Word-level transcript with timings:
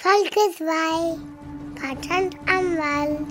Folge 0.00 0.54
2. 0.56 1.18
Patentanwalt. 1.74 3.26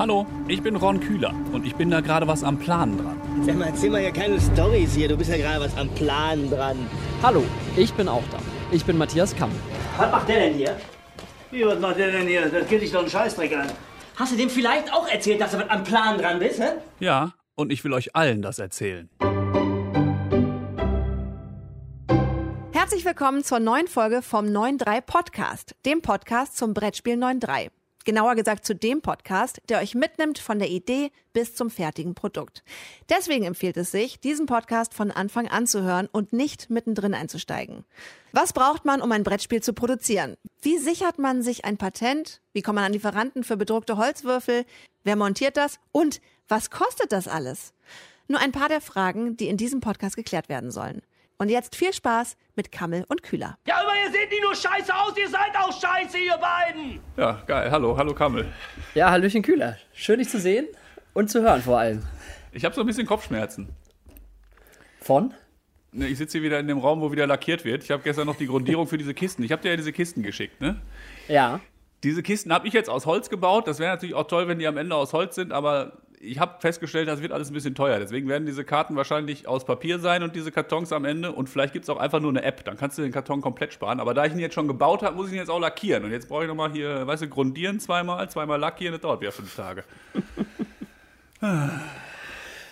Hallo, 0.00 0.26
ich 0.48 0.60
bin 0.60 0.74
Ron 0.74 0.98
Kühler 0.98 1.32
und 1.52 1.64
ich 1.64 1.76
bin 1.76 1.92
da 1.92 2.00
gerade 2.00 2.26
was 2.26 2.42
am 2.42 2.58
Planen 2.58 2.98
dran. 2.98 3.20
Sag 3.46 3.56
mal, 3.56 3.66
erzähl 3.66 3.90
mal 3.90 4.02
ja 4.02 4.10
keine 4.10 4.40
Storys 4.40 4.96
hier. 4.96 5.06
Du 5.06 5.16
bist 5.16 5.30
ja 5.30 5.36
gerade 5.36 5.64
was 5.64 5.76
am 5.76 5.88
Plan 5.90 6.50
dran. 6.50 6.90
Hallo, 7.22 7.44
ich 7.76 7.94
bin 7.94 8.08
auch 8.08 8.24
da. 8.32 8.38
Ich 8.72 8.84
bin 8.84 8.98
Matthias 8.98 9.36
Kamm. 9.36 9.52
Was 9.96 10.10
macht 10.10 10.28
der 10.28 10.40
denn 10.40 10.54
hier? 10.54 10.76
Wie, 11.52 11.64
was 11.64 11.78
macht 11.78 11.98
der 11.98 12.10
denn 12.10 12.26
hier? 12.26 12.48
Das 12.48 12.66
geht 12.66 12.82
dich 12.82 12.90
doch 12.90 13.02
einen 13.02 13.10
Scheißdreck 13.10 13.56
an. 13.56 13.68
Hast 14.16 14.32
du 14.32 14.36
dem 14.36 14.50
vielleicht 14.50 14.92
auch 14.92 15.06
erzählt, 15.06 15.40
dass 15.40 15.52
du 15.52 15.58
mit 15.58 15.70
am 15.70 15.84
Plan 15.84 16.18
dran 16.18 16.40
bist, 16.40 16.60
hä? 16.60 16.70
Ja, 16.98 17.34
und 17.54 17.70
ich 17.70 17.84
will 17.84 17.92
euch 17.92 18.16
allen 18.16 18.42
das 18.42 18.58
erzählen. 18.58 19.08
Herzlich 22.88 23.04
willkommen 23.04 23.44
zur 23.44 23.58
neuen 23.58 23.86
Folge 23.86 24.22
vom 24.22 24.46
9.3 24.46 25.02
Podcast, 25.02 25.74
dem 25.84 26.00
Podcast 26.00 26.56
zum 26.56 26.72
Brettspiel 26.72 27.22
9.3. 27.22 27.68
Genauer 28.06 28.34
gesagt 28.34 28.64
zu 28.64 28.74
dem 28.74 29.02
Podcast, 29.02 29.60
der 29.68 29.80
euch 29.80 29.94
mitnimmt 29.94 30.38
von 30.38 30.58
der 30.58 30.70
Idee 30.70 31.10
bis 31.34 31.54
zum 31.54 31.68
fertigen 31.68 32.14
Produkt. 32.14 32.64
Deswegen 33.10 33.44
empfiehlt 33.44 33.76
es 33.76 33.90
sich, 33.90 34.20
diesen 34.20 34.46
Podcast 34.46 34.94
von 34.94 35.10
Anfang 35.10 35.48
an 35.48 35.66
zu 35.66 35.82
hören 35.82 36.08
und 36.10 36.32
nicht 36.32 36.70
mittendrin 36.70 37.12
einzusteigen. 37.12 37.84
Was 38.32 38.54
braucht 38.54 38.86
man, 38.86 39.02
um 39.02 39.12
ein 39.12 39.22
Brettspiel 39.22 39.62
zu 39.62 39.74
produzieren? 39.74 40.38
Wie 40.62 40.78
sichert 40.78 41.18
man 41.18 41.42
sich 41.42 41.66
ein 41.66 41.76
Patent? 41.76 42.40
Wie 42.54 42.62
kommt 42.62 42.76
man 42.76 42.84
an 42.84 42.94
Lieferanten 42.94 43.44
für 43.44 43.58
bedruckte 43.58 43.98
Holzwürfel? 43.98 44.64
Wer 45.04 45.16
montiert 45.16 45.58
das? 45.58 45.78
Und 45.92 46.22
was 46.48 46.70
kostet 46.70 47.12
das 47.12 47.28
alles? 47.28 47.74
Nur 48.28 48.40
ein 48.40 48.52
paar 48.52 48.70
der 48.70 48.80
Fragen, 48.80 49.36
die 49.36 49.48
in 49.48 49.58
diesem 49.58 49.80
Podcast 49.80 50.16
geklärt 50.16 50.48
werden 50.48 50.70
sollen. 50.70 51.02
Und 51.40 51.50
jetzt 51.50 51.76
viel 51.76 51.92
Spaß 51.92 52.36
mit 52.56 52.72
Kammel 52.72 53.04
und 53.08 53.22
Kühler. 53.22 53.56
Ja, 53.64 53.76
aber 53.80 53.92
ihr 54.04 54.10
seht 54.10 54.28
nicht 54.28 54.42
nur 54.42 54.56
scheiße 54.56 54.92
aus, 54.92 55.16
ihr 55.16 55.28
seid 55.28 55.54
auch 55.56 55.70
scheiße, 55.72 56.18
ihr 56.18 56.36
beiden! 56.36 56.98
Ja, 57.16 57.40
geil. 57.46 57.70
Hallo, 57.70 57.96
hallo 57.96 58.12
Kammel. 58.12 58.46
Ja, 58.94 59.12
Hallöchen 59.12 59.42
Kühler. 59.42 59.76
Schön, 59.92 60.18
dich 60.18 60.28
zu 60.28 60.40
sehen 60.40 60.66
und 61.14 61.30
zu 61.30 61.40
hören 61.40 61.62
vor 61.62 61.78
allem. 61.78 62.02
Ich 62.50 62.64
habe 62.64 62.74
so 62.74 62.80
ein 62.80 62.88
bisschen 62.88 63.06
Kopfschmerzen. 63.06 63.68
Von? 65.00 65.32
Ne, 65.92 66.08
Ich 66.08 66.18
sitze 66.18 66.38
hier 66.38 66.42
wieder 66.42 66.58
in 66.58 66.66
dem 66.66 66.78
Raum, 66.78 67.00
wo 67.00 67.12
wieder 67.12 67.28
lackiert 67.28 67.64
wird. 67.64 67.84
Ich 67.84 67.92
habe 67.92 68.02
gestern 68.02 68.26
noch 68.26 68.36
die 68.36 68.48
Grundierung 68.48 68.88
für 68.88 68.98
diese 68.98 69.14
Kisten. 69.14 69.44
Ich 69.44 69.52
habe 69.52 69.62
dir 69.62 69.70
ja 69.70 69.76
diese 69.76 69.92
Kisten 69.92 70.24
geschickt, 70.24 70.60
ne? 70.60 70.80
Ja. 71.28 71.60
Diese 72.02 72.24
Kisten 72.24 72.52
habe 72.52 72.66
ich 72.66 72.74
jetzt 72.74 72.90
aus 72.90 73.06
Holz 73.06 73.30
gebaut. 73.30 73.68
Das 73.68 73.78
wäre 73.78 73.92
natürlich 73.92 74.16
auch 74.16 74.26
toll, 74.26 74.48
wenn 74.48 74.58
die 74.58 74.66
am 74.66 74.76
Ende 74.76 74.96
aus 74.96 75.12
Holz 75.12 75.36
sind, 75.36 75.52
aber 75.52 75.98
ich 76.20 76.38
habe 76.38 76.60
festgestellt, 76.60 77.08
das 77.08 77.22
wird 77.22 77.32
alles 77.32 77.50
ein 77.50 77.54
bisschen 77.54 77.74
teuer. 77.74 77.98
Deswegen 77.98 78.28
werden 78.28 78.46
diese 78.46 78.64
Karten 78.64 78.96
wahrscheinlich 78.96 79.46
aus 79.46 79.64
Papier 79.64 79.98
sein 79.98 80.22
und 80.22 80.34
diese 80.34 80.50
Kartons 80.50 80.92
am 80.92 81.04
Ende. 81.04 81.32
Und 81.32 81.48
vielleicht 81.48 81.72
gibt 81.72 81.84
es 81.84 81.90
auch 81.90 81.98
einfach 81.98 82.20
nur 82.20 82.30
eine 82.30 82.42
App. 82.42 82.64
Dann 82.64 82.76
kannst 82.76 82.98
du 82.98 83.02
den 83.02 83.12
Karton 83.12 83.40
komplett 83.40 83.72
sparen. 83.72 84.00
Aber 84.00 84.14
da 84.14 84.24
ich 84.24 84.32
ihn 84.32 84.38
jetzt 84.38 84.54
schon 84.54 84.68
gebaut 84.68 85.02
habe, 85.02 85.16
muss 85.16 85.28
ich 85.28 85.32
ihn 85.32 85.38
jetzt 85.38 85.50
auch 85.50 85.60
lackieren. 85.60 86.04
Und 86.04 86.10
jetzt 86.10 86.28
brauche 86.28 86.42
ich 86.42 86.48
nochmal 86.48 86.72
hier, 86.72 87.06
weißt 87.06 87.22
du, 87.22 87.28
grundieren 87.28 87.78
zweimal, 87.78 88.28
zweimal 88.30 88.58
lackieren. 88.58 88.92
Das 88.92 89.02
dauert 89.02 89.20
wieder 89.20 89.32
fünf 89.32 89.54
Tage. 89.54 89.84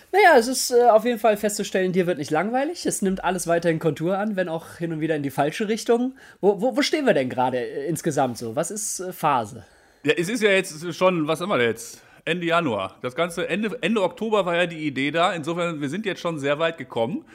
Naja, 0.09 0.37
es 0.37 0.47
ist 0.47 0.71
äh, 0.71 0.85
auf 0.85 1.03
jeden 1.03 1.19
Fall 1.19 1.35
festzustellen, 1.35 1.91
dir 1.91 2.07
wird 2.07 2.17
nicht 2.17 2.31
langweilig. 2.31 2.85
Es 2.85 3.01
nimmt 3.01 3.25
alles 3.25 3.45
weiterhin 3.45 3.77
Kontur 3.77 4.17
an, 4.17 4.37
wenn 4.37 4.47
auch 4.47 4.75
hin 4.77 4.93
und 4.93 5.01
wieder 5.01 5.17
in 5.17 5.21
die 5.21 5.29
falsche 5.29 5.67
Richtung. 5.67 6.15
Wo, 6.39 6.61
wo, 6.61 6.77
wo 6.77 6.81
stehen 6.81 7.05
wir 7.05 7.13
denn 7.13 7.29
gerade 7.29 7.57
äh, 7.57 7.87
insgesamt 7.87 8.37
so? 8.37 8.55
Was 8.55 8.71
ist 8.71 9.01
äh, 9.01 9.11
Phase? 9.11 9.65
Ja, 10.03 10.13
es 10.13 10.29
ist 10.29 10.41
ja 10.41 10.51
jetzt 10.51 10.93
schon, 10.95 11.27
was 11.27 11.41
haben 11.41 11.49
wir 11.49 11.61
jetzt? 11.61 12.01
Ende 12.27 12.45
Januar. 12.45 12.97
Das 13.01 13.15
ganze 13.15 13.47
Ende, 13.47 13.77
Ende 13.81 14.03
Oktober 14.03 14.45
war 14.45 14.55
ja 14.55 14.67
die 14.67 14.85
Idee 14.85 15.11
da. 15.11 15.33
Insofern, 15.33 15.81
wir 15.81 15.89
sind 15.89 16.05
jetzt 16.05 16.21
schon 16.21 16.39
sehr 16.39 16.59
weit 16.59 16.77
gekommen. 16.77 17.25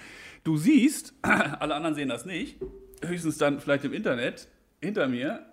Du 0.44 0.56
siehst, 0.56 1.14
alle 1.22 1.74
anderen 1.74 1.94
sehen 1.94 2.08
das 2.08 2.26
nicht, 2.26 2.56
höchstens 3.04 3.38
dann 3.38 3.60
vielleicht 3.60 3.84
im 3.84 3.92
Internet, 3.92 4.48
hinter 4.80 5.08
mir 5.08 5.46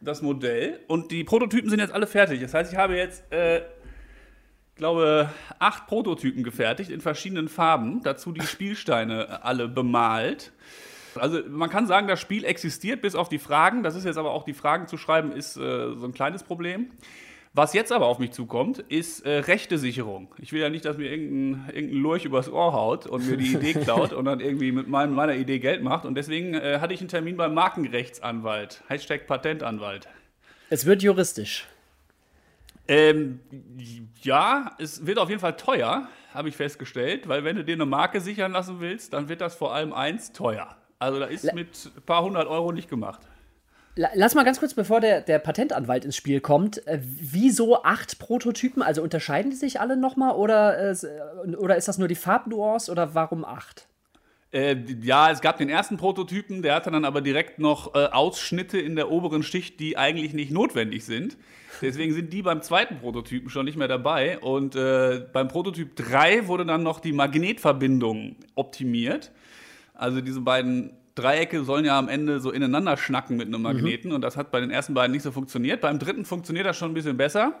das 0.00 0.22
Modell 0.22 0.78
und 0.86 1.10
die 1.10 1.24
Prototypen 1.24 1.68
sind 1.70 1.80
jetzt 1.80 1.92
alle 1.92 2.06
fertig. 2.06 2.40
Das 2.40 2.54
heißt, 2.54 2.72
ich 2.72 2.78
habe 2.78 2.96
jetzt, 2.96 3.30
äh, 3.32 3.62
glaube, 4.76 5.28
acht 5.58 5.86
Prototypen 5.86 6.44
gefertigt 6.44 6.90
in 6.90 7.00
verschiedenen 7.00 7.48
Farben. 7.48 8.02
Dazu 8.02 8.32
die 8.32 8.42
Spielsteine 8.42 9.44
alle 9.44 9.68
bemalt. 9.68 10.52
Also 11.16 11.40
man 11.48 11.68
kann 11.68 11.86
sagen, 11.86 12.06
das 12.06 12.20
Spiel 12.20 12.44
existiert 12.44 13.02
bis 13.02 13.14
auf 13.14 13.28
die 13.28 13.38
Fragen. 13.40 13.82
Das 13.82 13.96
ist 13.96 14.04
jetzt 14.04 14.18
aber 14.18 14.30
auch 14.30 14.44
die 14.44 14.54
Fragen 14.54 14.86
zu 14.86 14.96
schreiben, 14.96 15.32
ist 15.32 15.56
äh, 15.56 15.94
so 15.94 16.04
ein 16.04 16.12
kleines 16.12 16.44
Problem. 16.44 16.92
Was 17.58 17.72
jetzt 17.72 17.90
aber 17.90 18.06
auf 18.06 18.20
mich 18.20 18.30
zukommt, 18.30 18.78
ist 18.78 19.26
äh, 19.26 19.38
Rechtesicherung. 19.38 20.32
Ich 20.38 20.52
will 20.52 20.60
ja 20.60 20.70
nicht, 20.70 20.84
dass 20.84 20.96
mir 20.96 21.10
irgendein, 21.10 21.74
irgendein 21.74 21.98
Lurch 21.98 22.24
übers 22.24 22.48
Ohr 22.48 22.72
haut 22.72 23.08
und 23.08 23.28
mir 23.28 23.36
die 23.36 23.52
Idee 23.54 23.74
klaut 23.74 24.12
und 24.12 24.26
dann 24.26 24.38
irgendwie 24.38 24.70
mit 24.70 24.86
mein, 24.86 25.12
meiner 25.12 25.34
Idee 25.34 25.58
Geld 25.58 25.82
macht. 25.82 26.04
Und 26.04 26.14
deswegen 26.14 26.54
äh, 26.54 26.78
hatte 26.80 26.94
ich 26.94 27.00
einen 27.00 27.08
Termin 27.08 27.36
beim 27.36 27.54
Markenrechtsanwalt. 27.54 28.84
Hashtag 28.86 29.26
Patentanwalt. 29.26 30.06
Es 30.70 30.86
wird 30.86 31.02
juristisch. 31.02 31.66
Ähm, 32.86 33.40
ja, 34.22 34.76
es 34.78 35.04
wird 35.04 35.18
auf 35.18 35.28
jeden 35.28 35.40
Fall 35.40 35.56
teuer, 35.56 36.06
habe 36.32 36.50
ich 36.50 36.54
festgestellt, 36.54 37.26
weil 37.28 37.42
wenn 37.42 37.56
du 37.56 37.64
dir 37.64 37.74
eine 37.74 37.86
Marke 37.86 38.20
sichern 38.20 38.52
lassen 38.52 38.78
willst, 38.78 39.14
dann 39.14 39.28
wird 39.28 39.40
das 39.40 39.56
vor 39.56 39.74
allem 39.74 39.92
eins 39.92 40.30
teuer. 40.30 40.76
Also 41.00 41.18
da 41.18 41.26
ist 41.26 41.52
mit 41.54 41.90
ein 41.96 42.02
paar 42.02 42.22
hundert 42.22 42.46
Euro 42.46 42.70
nicht 42.70 42.88
gemacht. 42.88 43.22
La- 43.98 44.10
Lass 44.14 44.36
mal 44.36 44.44
ganz 44.44 44.60
kurz, 44.60 44.74
bevor 44.74 45.00
der, 45.00 45.22
der 45.22 45.40
Patentanwalt 45.40 46.04
ins 46.04 46.14
Spiel 46.14 46.40
kommt, 46.40 46.86
äh, 46.86 47.00
wieso 47.02 47.82
acht 47.82 48.20
Prototypen? 48.20 48.80
Also 48.80 49.02
unterscheiden 49.02 49.50
die 49.50 49.56
sich 49.56 49.80
alle 49.80 49.96
nochmal 49.96 50.36
oder, 50.36 50.78
äh, 50.78 50.90
s- 50.90 51.04
oder 51.58 51.76
ist 51.76 51.88
das 51.88 51.98
nur 51.98 52.06
die 52.06 52.14
Farbnuance 52.14 52.92
oder 52.92 53.16
warum 53.16 53.44
acht? 53.44 53.88
Äh, 54.52 54.76
ja, 55.02 55.32
es 55.32 55.40
gab 55.40 55.58
den 55.58 55.68
ersten 55.68 55.96
Prototypen, 55.96 56.62
der 56.62 56.76
hatte 56.76 56.92
dann 56.92 57.04
aber 57.04 57.20
direkt 57.22 57.58
noch 57.58 57.96
äh, 57.96 58.06
Ausschnitte 58.06 58.78
in 58.78 58.94
der 58.94 59.10
oberen 59.10 59.42
Schicht, 59.42 59.80
die 59.80 59.98
eigentlich 59.98 60.32
nicht 60.32 60.52
notwendig 60.52 61.04
sind. 61.04 61.36
Deswegen 61.82 62.14
sind 62.14 62.32
die 62.32 62.42
beim 62.42 62.62
zweiten 62.62 62.98
Prototypen 63.00 63.50
schon 63.50 63.64
nicht 63.64 63.76
mehr 63.76 63.88
dabei. 63.88 64.38
Und 64.38 64.76
äh, 64.76 65.26
beim 65.32 65.48
Prototyp 65.48 65.96
3 65.96 66.46
wurde 66.46 66.64
dann 66.64 66.84
noch 66.84 67.00
die 67.00 67.12
Magnetverbindung 67.12 68.36
optimiert. 68.54 69.32
Also 69.92 70.20
diese 70.20 70.40
beiden 70.40 70.92
Dreiecke 71.18 71.64
sollen 71.64 71.84
ja 71.84 71.98
am 71.98 72.08
Ende 72.08 72.40
so 72.40 72.50
ineinander 72.50 72.96
schnacken 72.96 73.36
mit 73.36 73.48
einem 73.48 73.62
Magneten 73.62 74.12
und 74.12 74.22
das 74.22 74.36
hat 74.36 74.50
bei 74.50 74.60
den 74.60 74.70
ersten 74.70 74.94
beiden 74.94 75.12
nicht 75.12 75.22
so 75.22 75.32
funktioniert. 75.32 75.80
Beim 75.80 75.98
dritten 75.98 76.24
funktioniert 76.24 76.66
das 76.66 76.76
schon 76.76 76.92
ein 76.92 76.94
bisschen 76.94 77.16
besser. 77.16 77.60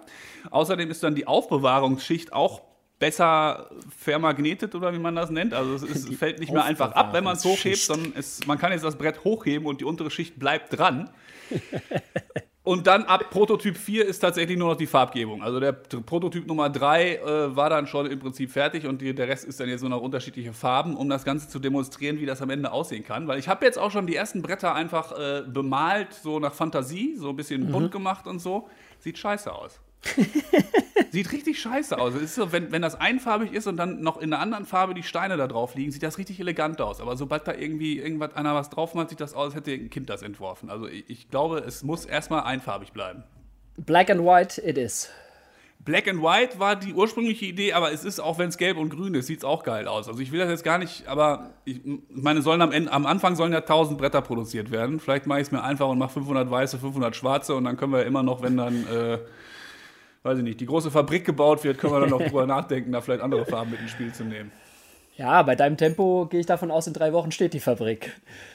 Außerdem 0.50 0.90
ist 0.90 1.02
dann 1.02 1.14
die 1.14 1.26
Aufbewahrungsschicht 1.26 2.32
auch 2.32 2.62
besser 2.98 3.70
vermagnetet 3.96 4.74
oder 4.74 4.92
wie 4.92 4.98
man 4.98 5.14
das 5.14 5.30
nennt. 5.30 5.54
Also 5.54 5.74
es 5.74 5.82
ist, 5.82 6.14
fällt 6.14 6.40
nicht 6.40 6.52
mehr 6.52 6.64
einfach 6.64 6.92
ab, 6.92 7.12
wenn 7.12 7.24
man 7.24 7.36
es 7.36 7.44
hochhebt, 7.44 7.78
sondern 7.78 8.12
es, 8.16 8.46
man 8.46 8.58
kann 8.58 8.72
jetzt 8.72 8.84
das 8.84 8.96
Brett 8.96 9.24
hochheben 9.24 9.66
und 9.66 9.80
die 9.80 9.84
untere 9.84 10.10
Schicht 10.10 10.38
bleibt 10.38 10.76
dran. 10.76 11.10
Und 12.68 12.86
dann 12.86 13.04
ab 13.04 13.30
Prototyp 13.30 13.78
4 13.78 14.04
ist 14.04 14.18
tatsächlich 14.18 14.58
nur 14.58 14.68
noch 14.68 14.76
die 14.76 14.86
Farbgebung. 14.86 15.42
Also 15.42 15.58
der 15.58 15.72
Prototyp 15.72 16.46
Nummer 16.46 16.68
3 16.68 17.14
äh, 17.14 17.56
war 17.56 17.70
dann 17.70 17.86
schon 17.86 18.04
im 18.04 18.18
Prinzip 18.18 18.50
fertig 18.50 18.86
und 18.86 19.00
die, 19.00 19.14
der 19.14 19.26
Rest 19.26 19.46
ist 19.46 19.58
dann 19.58 19.70
jetzt 19.70 19.80
nur 19.80 19.88
noch 19.88 20.02
unterschiedliche 20.02 20.52
Farben, 20.52 20.94
um 20.94 21.08
das 21.08 21.24
Ganze 21.24 21.48
zu 21.48 21.60
demonstrieren, 21.60 22.20
wie 22.20 22.26
das 22.26 22.42
am 22.42 22.50
Ende 22.50 22.70
aussehen 22.70 23.04
kann. 23.04 23.26
Weil 23.26 23.38
ich 23.38 23.48
habe 23.48 23.64
jetzt 23.64 23.78
auch 23.78 23.90
schon 23.90 24.06
die 24.06 24.14
ersten 24.14 24.42
Bretter 24.42 24.74
einfach 24.74 25.18
äh, 25.18 25.44
bemalt, 25.46 26.12
so 26.12 26.40
nach 26.40 26.52
Fantasie, 26.52 27.16
so 27.16 27.30
ein 27.30 27.36
bisschen 27.36 27.72
bunt 27.72 27.90
gemacht 27.90 28.26
und 28.26 28.38
so. 28.38 28.68
Sieht 28.98 29.16
scheiße 29.16 29.50
aus. 29.50 29.80
Sieht 31.10 31.32
richtig 31.32 31.60
scheiße 31.60 31.98
aus. 31.98 32.14
Es 32.14 32.22
ist 32.22 32.34
so, 32.34 32.52
wenn, 32.52 32.70
wenn 32.70 32.82
das 32.82 32.94
einfarbig 32.94 33.52
ist 33.52 33.66
und 33.66 33.76
dann 33.76 34.00
noch 34.00 34.18
in 34.18 34.32
einer 34.32 34.42
anderen 34.42 34.66
Farbe 34.66 34.94
die 34.94 35.02
Steine 35.02 35.36
da 35.36 35.46
drauf 35.46 35.74
liegen, 35.74 35.90
sieht 35.90 36.02
das 36.02 36.18
richtig 36.18 36.38
elegant 36.40 36.80
aus. 36.80 37.00
Aber 37.00 37.16
sobald 37.16 37.48
da 37.48 37.54
irgendwie 37.54 37.98
irgendwas 37.98 38.34
einer 38.34 38.54
was 38.54 38.70
drauf 38.70 38.94
macht, 38.94 39.10
sieht 39.10 39.20
das 39.20 39.34
aus, 39.34 39.46
als 39.46 39.54
hätte 39.54 39.72
ein 39.72 39.90
Kind 39.90 40.10
das 40.10 40.22
entworfen. 40.22 40.70
Also 40.70 40.86
ich, 40.86 41.08
ich 41.08 41.30
glaube, 41.30 41.58
es 41.60 41.82
muss 41.82 42.04
erstmal 42.04 42.42
einfarbig 42.42 42.92
bleiben. 42.92 43.24
Black 43.76 44.10
and 44.10 44.20
white 44.20 44.60
it 44.62 44.76
is. 44.76 45.10
Black 45.80 46.08
and 46.08 46.20
White 46.20 46.58
war 46.58 46.76
die 46.76 46.92
ursprüngliche 46.92 47.46
Idee, 47.46 47.72
aber 47.72 47.92
es 47.92 48.04
ist, 48.04 48.20
auch 48.20 48.38
wenn 48.38 48.48
es 48.48 48.58
gelb 48.58 48.76
und 48.76 48.90
grün 48.90 49.14
ist, 49.14 49.26
sieht 49.26 49.38
es 49.38 49.44
auch 49.44 49.62
geil 49.62 49.88
aus. 49.88 50.08
Also 50.08 50.20
ich 50.20 50.32
will 50.32 50.38
das 50.38 50.50
jetzt 50.50 50.64
gar 50.64 50.76
nicht, 50.76 51.06
aber 51.06 51.54
ich 51.64 51.80
meine, 52.10 52.42
sollen 52.42 52.60
am, 52.60 52.72
Ende, 52.72 52.92
am 52.92 53.06
Anfang 53.06 53.36
sollen 53.36 53.52
ja 53.52 53.60
1000 53.60 53.96
Bretter 53.96 54.20
produziert 54.20 54.70
werden. 54.70 55.00
Vielleicht 55.00 55.26
mache 55.26 55.40
ich 55.40 55.46
es 55.46 55.52
mir 55.52 55.62
einfach 55.62 55.88
und 55.88 55.98
mache 55.98 56.14
500 56.14 56.50
weiße, 56.50 56.78
500 56.78 57.16
schwarze 57.16 57.54
und 57.54 57.64
dann 57.64 57.76
können 57.76 57.92
wir 57.92 58.04
immer 58.04 58.22
noch, 58.22 58.42
wenn 58.42 58.56
dann, 58.56 58.86
äh, 58.88 59.18
weiß 60.22 60.38
ich 60.38 60.44
nicht, 60.44 60.60
die 60.60 60.66
große 60.66 60.90
Fabrik 60.90 61.24
gebaut 61.24 61.64
wird, 61.64 61.78
können 61.78 61.92
wir 61.92 62.00
dann 62.00 62.10
noch 62.10 62.22
drüber 62.22 62.46
nachdenken, 62.46 62.92
da 62.92 63.00
vielleicht 63.00 63.22
andere 63.22 63.44
Farben 63.44 63.70
mit 63.70 63.80
ins 63.80 63.90
Spiel 63.90 64.12
zu 64.12 64.24
nehmen. 64.24 64.50
Ja, 65.16 65.42
bei 65.42 65.56
deinem 65.56 65.76
Tempo 65.76 66.26
gehe 66.26 66.38
ich 66.38 66.46
davon 66.46 66.70
aus, 66.70 66.86
in 66.86 66.92
drei 66.92 67.12
Wochen 67.12 67.32
steht 67.32 67.52
die 67.52 67.60
Fabrik. 67.60 68.12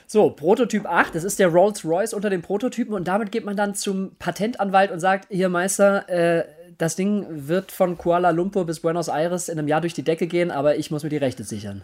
So, 0.07 0.30
Prototyp 0.30 0.86
8, 0.86 1.13
das 1.13 1.25
ist 1.25 1.38
der 1.39 1.50
Rolls-Royce 1.50 2.13
unter 2.13 2.30
den 2.30 2.42
Prototypen 2.42 2.94
und 2.94 3.06
damit 3.07 3.33
geht 3.33 3.44
man 3.44 3.57
dann 3.57 3.75
zum 3.75 4.15
Patentanwalt 4.18 4.89
und 4.92 5.01
sagt, 5.01 5.27
hier 5.30 5.50
Meister, 5.50 6.07
äh, 6.07 6.45
das 6.77 6.95
Ding 6.95 7.25
wird 7.30 7.71
von 7.71 7.98
Kuala 7.98 8.30
Lumpur 8.30 8.65
bis 8.65 8.80
Buenos 8.80 9.10
Aires 9.10 9.50
in 9.50 9.60
einem 9.60 9.68
Jahr 9.68 9.81
durch 9.81 9.94
die 9.94 10.04
Decke 10.04 10.27
gehen, 10.27 10.51
aber 10.51 10.77
ich 10.77 10.89
muss 10.89 11.04
mir 11.04 11.10
die 11.10 11.18
Rechte 11.18 11.44
sichern. 11.44 11.83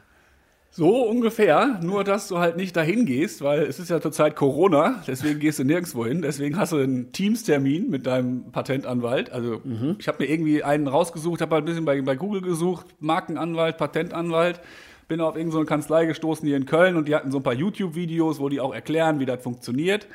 So 0.71 1.03
ungefähr, 1.07 1.79
nur 1.81 2.03
dass 2.03 2.27
du 2.27 2.37
halt 2.37 2.55
nicht 2.55 2.75
dahin 2.75 3.05
gehst, 3.05 3.41
weil 3.41 3.63
es 3.63 3.79
ist 3.79 3.89
ja 3.89 3.99
zurzeit 3.99 4.35
Corona, 4.35 5.03
deswegen 5.07 5.39
gehst 5.39 5.57
du 5.57 5.63
nirgendwo 5.63 6.05
hin, 6.05 6.21
deswegen 6.21 6.57
hast 6.57 6.71
du 6.73 6.77
einen 6.77 7.11
Teams-Termin 7.11 7.89
mit 7.89 8.05
deinem 8.05 8.51
Patentanwalt. 8.51 9.31
Also 9.31 9.61
ich 9.97 10.07
habe 10.07 10.23
mir 10.23 10.29
irgendwie 10.29 10.63
einen 10.63 10.87
rausgesucht, 10.87 11.41
habe 11.41 11.55
halt 11.55 11.63
ein 11.63 11.65
bisschen 11.65 11.85
bei, 11.85 11.99
bei 12.01 12.15
Google 12.15 12.41
gesucht, 12.41 12.85
Markenanwalt, 12.99 13.77
Patentanwalt, 13.77 14.61
bin 15.07 15.21
auf 15.21 15.35
irgendeine 15.35 15.65
Kanzlei 15.65 16.05
gestoßen 16.05 16.47
hier 16.47 16.55
in 16.55 16.67
Köln 16.67 16.95
und 16.95 17.07
die 17.07 17.15
hatten 17.15 17.31
so 17.31 17.37
ein 17.39 17.43
paar 17.43 17.55
YouTube-Videos, 17.55 18.39
wo 18.39 18.47
die 18.47 18.61
auch 18.61 18.73
erklären, 18.73 19.19
wie 19.19 19.25
das 19.25 19.41
funktioniert. 19.41 20.07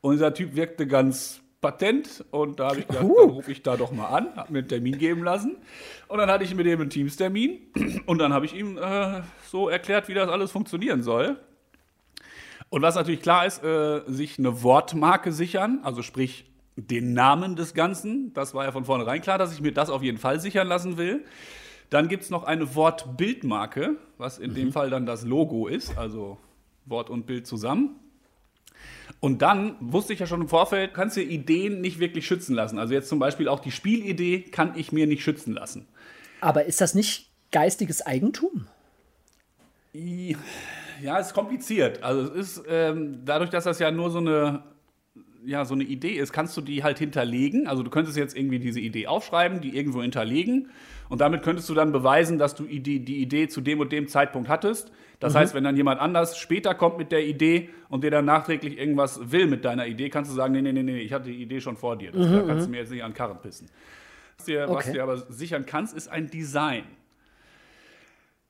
Und 0.00 0.14
dieser 0.14 0.34
Typ 0.34 0.56
wirkte 0.56 0.88
ganz 0.88 1.40
patent 1.60 2.24
und 2.30 2.58
da 2.58 2.70
habe 2.70 2.80
ich 2.80 2.86
gedacht, 2.86 3.04
dann 3.04 3.30
rufe 3.30 3.52
ich 3.52 3.62
da 3.62 3.76
doch 3.76 3.92
mal 3.92 4.08
an, 4.08 4.34
habe 4.36 4.52
mir 4.52 4.60
einen 4.60 4.68
Termin 4.68 4.98
geben 4.98 5.22
lassen 5.22 5.56
und 6.08 6.18
dann 6.18 6.30
hatte 6.30 6.44
ich 6.44 6.54
mit 6.54 6.66
dem 6.66 6.80
einen 6.80 6.90
Teamstermin 6.90 7.60
und 8.06 8.18
dann 8.18 8.32
habe 8.32 8.46
ich 8.46 8.54
ihm 8.54 8.78
äh, 8.78 9.20
so 9.46 9.68
erklärt, 9.68 10.08
wie 10.08 10.14
das 10.14 10.28
alles 10.28 10.50
funktionieren 10.50 11.02
soll. 11.02 11.38
Und 12.70 12.82
was 12.82 12.94
natürlich 12.94 13.20
klar 13.20 13.46
ist, 13.46 13.64
äh, 13.64 14.02
sich 14.06 14.38
eine 14.38 14.62
Wortmarke 14.62 15.32
sichern, 15.32 15.80
also 15.82 16.02
sprich 16.02 16.46
den 16.76 17.12
Namen 17.12 17.56
des 17.56 17.74
Ganzen. 17.74 18.32
Das 18.32 18.54
war 18.54 18.64
ja 18.64 18.72
von 18.72 18.84
vornherein 18.84 19.20
klar, 19.20 19.38
dass 19.38 19.52
ich 19.52 19.60
mir 19.60 19.72
das 19.72 19.90
auf 19.90 20.02
jeden 20.02 20.18
Fall 20.18 20.40
sichern 20.40 20.68
lassen 20.68 20.96
will. 20.96 21.24
Dann 21.90 22.08
gibt 22.08 22.22
es 22.22 22.30
noch 22.30 22.44
eine 22.44 22.74
Wortbildmarke, 22.76 23.96
was 24.16 24.38
in 24.38 24.54
dem 24.54 24.72
Fall 24.72 24.90
dann 24.90 25.06
das 25.06 25.24
Logo 25.24 25.66
ist, 25.66 25.98
also 25.98 26.38
Wort 26.86 27.10
und 27.10 27.26
Bild 27.26 27.48
zusammen. 27.48 27.96
Und 29.20 29.42
dann 29.42 29.76
wusste 29.80 30.14
ich 30.14 30.20
ja 30.20 30.26
schon 30.26 30.40
im 30.40 30.48
Vorfeld, 30.48 30.94
kannst 30.94 31.16
du 31.16 31.22
Ideen 31.22 31.80
nicht 31.80 31.98
wirklich 31.98 32.26
schützen 32.26 32.54
lassen. 32.54 32.78
Also 32.78 32.94
jetzt 32.94 33.08
zum 33.08 33.18
Beispiel 33.18 33.48
auch 33.48 33.60
die 33.60 33.70
Spielidee 33.70 34.40
kann 34.40 34.72
ich 34.76 34.92
mir 34.92 35.06
nicht 35.06 35.22
schützen 35.22 35.52
lassen. 35.52 35.86
Aber 36.40 36.64
ist 36.64 36.80
das 36.80 36.94
nicht 36.94 37.30
geistiges 37.52 38.00
Eigentum? 38.06 38.66
Ja, 39.92 41.18
es 41.18 41.28
ist 41.28 41.34
kompliziert. 41.34 42.02
Also 42.02 42.32
es 42.32 42.56
ist 42.56 42.64
ähm, 42.68 43.22
dadurch, 43.24 43.50
dass 43.50 43.64
das 43.64 43.78
ja 43.78 43.90
nur 43.90 44.10
so 44.10 44.18
eine 44.18 44.62
ja, 45.44 45.64
so 45.64 45.74
eine 45.74 45.84
Idee 45.84 46.12
ist, 46.12 46.32
kannst 46.32 46.56
du 46.56 46.60
die 46.60 46.82
halt 46.84 46.98
hinterlegen. 46.98 47.66
Also 47.66 47.82
du 47.82 47.90
könntest 47.90 48.16
jetzt 48.16 48.36
irgendwie 48.36 48.58
diese 48.58 48.80
Idee 48.80 49.06
aufschreiben, 49.06 49.60
die 49.60 49.76
irgendwo 49.76 50.02
hinterlegen 50.02 50.70
und 51.08 51.20
damit 51.20 51.42
könntest 51.42 51.68
du 51.68 51.74
dann 51.74 51.92
beweisen, 51.92 52.38
dass 52.38 52.54
du 52.54 52.64
die, 52.64 53.00
die 53.04 53.20
Idee 53.20 53.48
zu 53.48 53.60
dem 53.60 53.80
und 53.80 53.90
dem 53.92 54.06
Zeitpunkt 54.08 54.48
hattest. 54.48 54.92
Das 55.18 55.34
heißt, 55.34 55.54
wenn 55.54 55.64
dann 55.64 55.76
jemand 55.76 56.00
anders 56.00 56.38
später 56.38 56.74
kommt 56.74 56.96
mit 56.96 57.12
der 57.12 57.24
Idee 57.26 57.68
und 57.90 58.04
dir 58.04 58.10
dann 58.10 58.24
nachträglich 58.24 58.78
irgendwas 58.78 59.30
will 59.30 59.46
mit 59.46 59.64
deiner 59.66 59.86
Idee, 59.86 60.08
kannst 60.08 60.30
du 60.30 60.34
sagen, 60.34 60.52
nee, 60.54 60.62
nee, 60.62 60.72
nee, 60.72 60.82
nee, 60.82 60.98
ich 61.00 61.12
hatte 61.12 61.28
die 61.30 61.42
Idee 61.42 61.60
schon 61.60 61.76
vor 61.76 61.96
dir. 61.96 62.10
Das, 62.12 62.30
da 62.30 62.42
kannst 62.42 62.66
du 62.66 62.70
mir 62.70 62.78
jetzt 62.78 62.90
nicht 62.90 63.02
an 63.02 63.10
den 63.10 63.16
Karren 63.16 63.38
pissen. 63.38 63.68
Was 64.38 64.46
dir, 64.46 64.62
was 64.68 64.70
Okay. 64.86 64.92
dir 64.92 65.02
aber 65.02 65.18
sichern 65.18 65.66
kannst, 65.66 65.94
ist 65.94 66.08
ein 66.08 66.30
Design. 66.30 66.84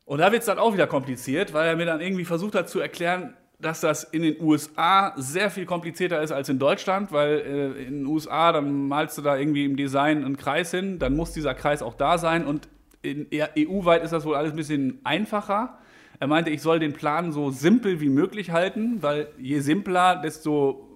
Und 0.05 0.19
da 0.19 0.31
wird 0.31 0.41
es 0.41 0.47
dann 0.47 0.59
auch 0.59 0.73
wieder 0.73 0.87
kompliziert, 0.87 1.53
weil 1.53 1.69
er 1.69 1.77
mir 1.77 1.87
dann 1.87 2.01
irgendwie 2.01 2.25
versucht 2.25 2.55
hat 2.55 2.69
zu 2.69 2.79
erklären, 2.81 3.35
dass 3.61 3.81
das 3.81 4.05
in 4.05 4.23
den 4.23 4.41
USA 4.41 5.13
sehr 5.17 5.51
viel 5.51 5.67
komplizierter 5.67 6.23
ist 6.23 6.33
als 6.33 6.49
in 6.49 6.59
Deutschland, 6.59 7.13
weil 7.13 7.39
äh, 7.39 7.83
in 7.85 8.01
den 8.01 8.07
USA, 8.07 8.53
dann 8.53 8.89
malst 8.89 9.19
du 9.19 9.23
da 9.23 9.37
irgendwie 9.37 9.65
im 9.65 9.77
Design 9.77 10.25
einen 10.25 10.37
Kreis 10.37 10.71
hin, 10.71 10.99
dann 10.99 11.17
muss 11.17 11.33
dieser 11.33 11.55
Kreis 11.55 11.83
auch 11.83 11.95
da 11.95 12.19
sein 12.19 12.47
und 12.47 12.69
EU-weit 13.05 14.03
ist 14.03 14.13
das 14.13 14.25
wohl 14.25 14.37
alles 14.37 14.53
ein 14.53 14.57
bisschen 14.57 15.01
einfacher. 15.05 15.79
Er 16.19 16.27
meinte, 16.27 16.51
ich 16.51 16.61
soll 16.61 16.79
den 16.79 16.93
Plan 16.93 17.33
so 17.33 17.51
simpel 17.51 18.01
wie 18.01 18.11
möglich 18.11 18.51
halten, 18.51 19.03
weil 19.03 19.29
je 19.39 19.61
simpler, 19.61 20.17
desto 20.17 20.87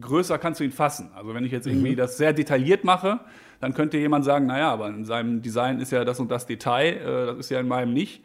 größer 0.00 0.38
kannst 0.38 0.60
du 0.60 0.64
ihn 0.64 0.70
fassen. 0.70 1.10
Also 1.16 1.34
wenn 1.34 1.44
ich 1.44 1.50
jetzt 1.50 1.66
irgendwie 1.66 1.96
das 1.96 2.16
sehr 2.16 2.32
detailliert 2.32 2.84
mache, 2.84 3.18
dann 3.60 3.74
könnte 3.74 3.98
jemand 3.98 4.24
sagen, 4.24 4.46
naja, 4.46 4.70
aber 4.70 4.88
in 4.88 5.04
seinem 5.04 5.42
Design 5.42 5.80
ist 5.80 5.90
ja 5.90 6.04
das 6.04 6.20
und 6.20 6.30
das 6.30 6.46
Detail, 6.46 6.92
äh, 6.92 7.26
das 7.26 7.38
ist 7.38 7.50
ja 7.50 7.58
in 7.58 7.66
meinem 7.66 7.92
nicht. 7.92 8.22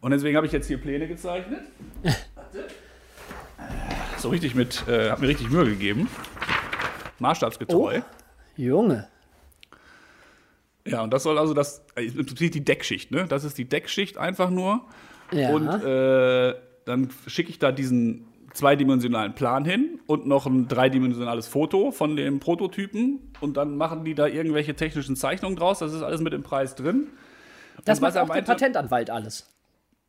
Und 0.00 0.10
deswegen 0.12 0.36
habe 0.36 0.46
ich 0.46 0.52
jetzt 0.52 0.68
hier 0.68 0.78
Pläne 0.78 1.06
gezeichnet. 1.06 1.60
Warte. 2.34 2.64
So 4.22 4.28
richtig 4.28 4.54
mit, 4.54 4.86
äh, 4.86 5.10
hat 5.10 5.20
mir 5.20 5.26
richtig 5.26 5.50
Mühe 5.50 5.64
gegeben. 5.64 6.08
Maßstabsgetreu. 7.18 8.02
Junge. 8.56 9.08
Ja, 10.86 11.02
und 11.02 11.12
das 11.12 11.24
soll 11.24 11.38
also 11.38 11.54
das, 11.54 11.84
äh, 11.96 12.04
im 12.04 12.24
Prinzip 12.26 12.52
die 12.52 12.64
Deckschicht, 12.64 13.10
ne? 13.10 13.26
Das 13.28 13.42
ist 13.42 13.58
die 13.58 13.68
Deckschicht 13.68 14.18
einfach 14.18 14.48
nur. 14.48 14.82
Ja. 15.32 15.50
Und 15.50 15.66
äh, 15.68 16.54
dann 16.84 17.10
schicke 17.26 17.50
ich 17.50 17.58
da 17.58 17.72
diesen 17.72 18.26
zweidimensionalen 18.52 19.34
Plan 19.34 19.64
hin 19.64 20.00
und 20.06 20.26
noch 20.26 20.46
ein 20.46 20.68
dreidimensionales 20.68 21.48
Foto 21.48 21.90
von 21.90 22.14
dem 22.14 22.38
Prototypen 22.38 23.18
und 23.40 23.56
dann 23.56 23.76
machen 23.76 24.04
die 24.04 24.14
da 24.14 24.28
irgendwelche 24.28 24.74
technischen 24.74 25.16
Zeichnungen 25.16 25.56
draus. 25.56 25.80
Das 25.80 25.92
ist 25.92 26.02
alles 26.02 26.20
mit 26.20 26.32
im 26.32 26.44
Preis 26.44 26.76
drin. 26.76 27.08
das 27.84 27.98
Und 27.98 28.02
macht 28.02 28.18
auch 28.18 28.30
der 28.30 28.42
Patentanwalt 28.42 29.10
alles. 29.10 29.51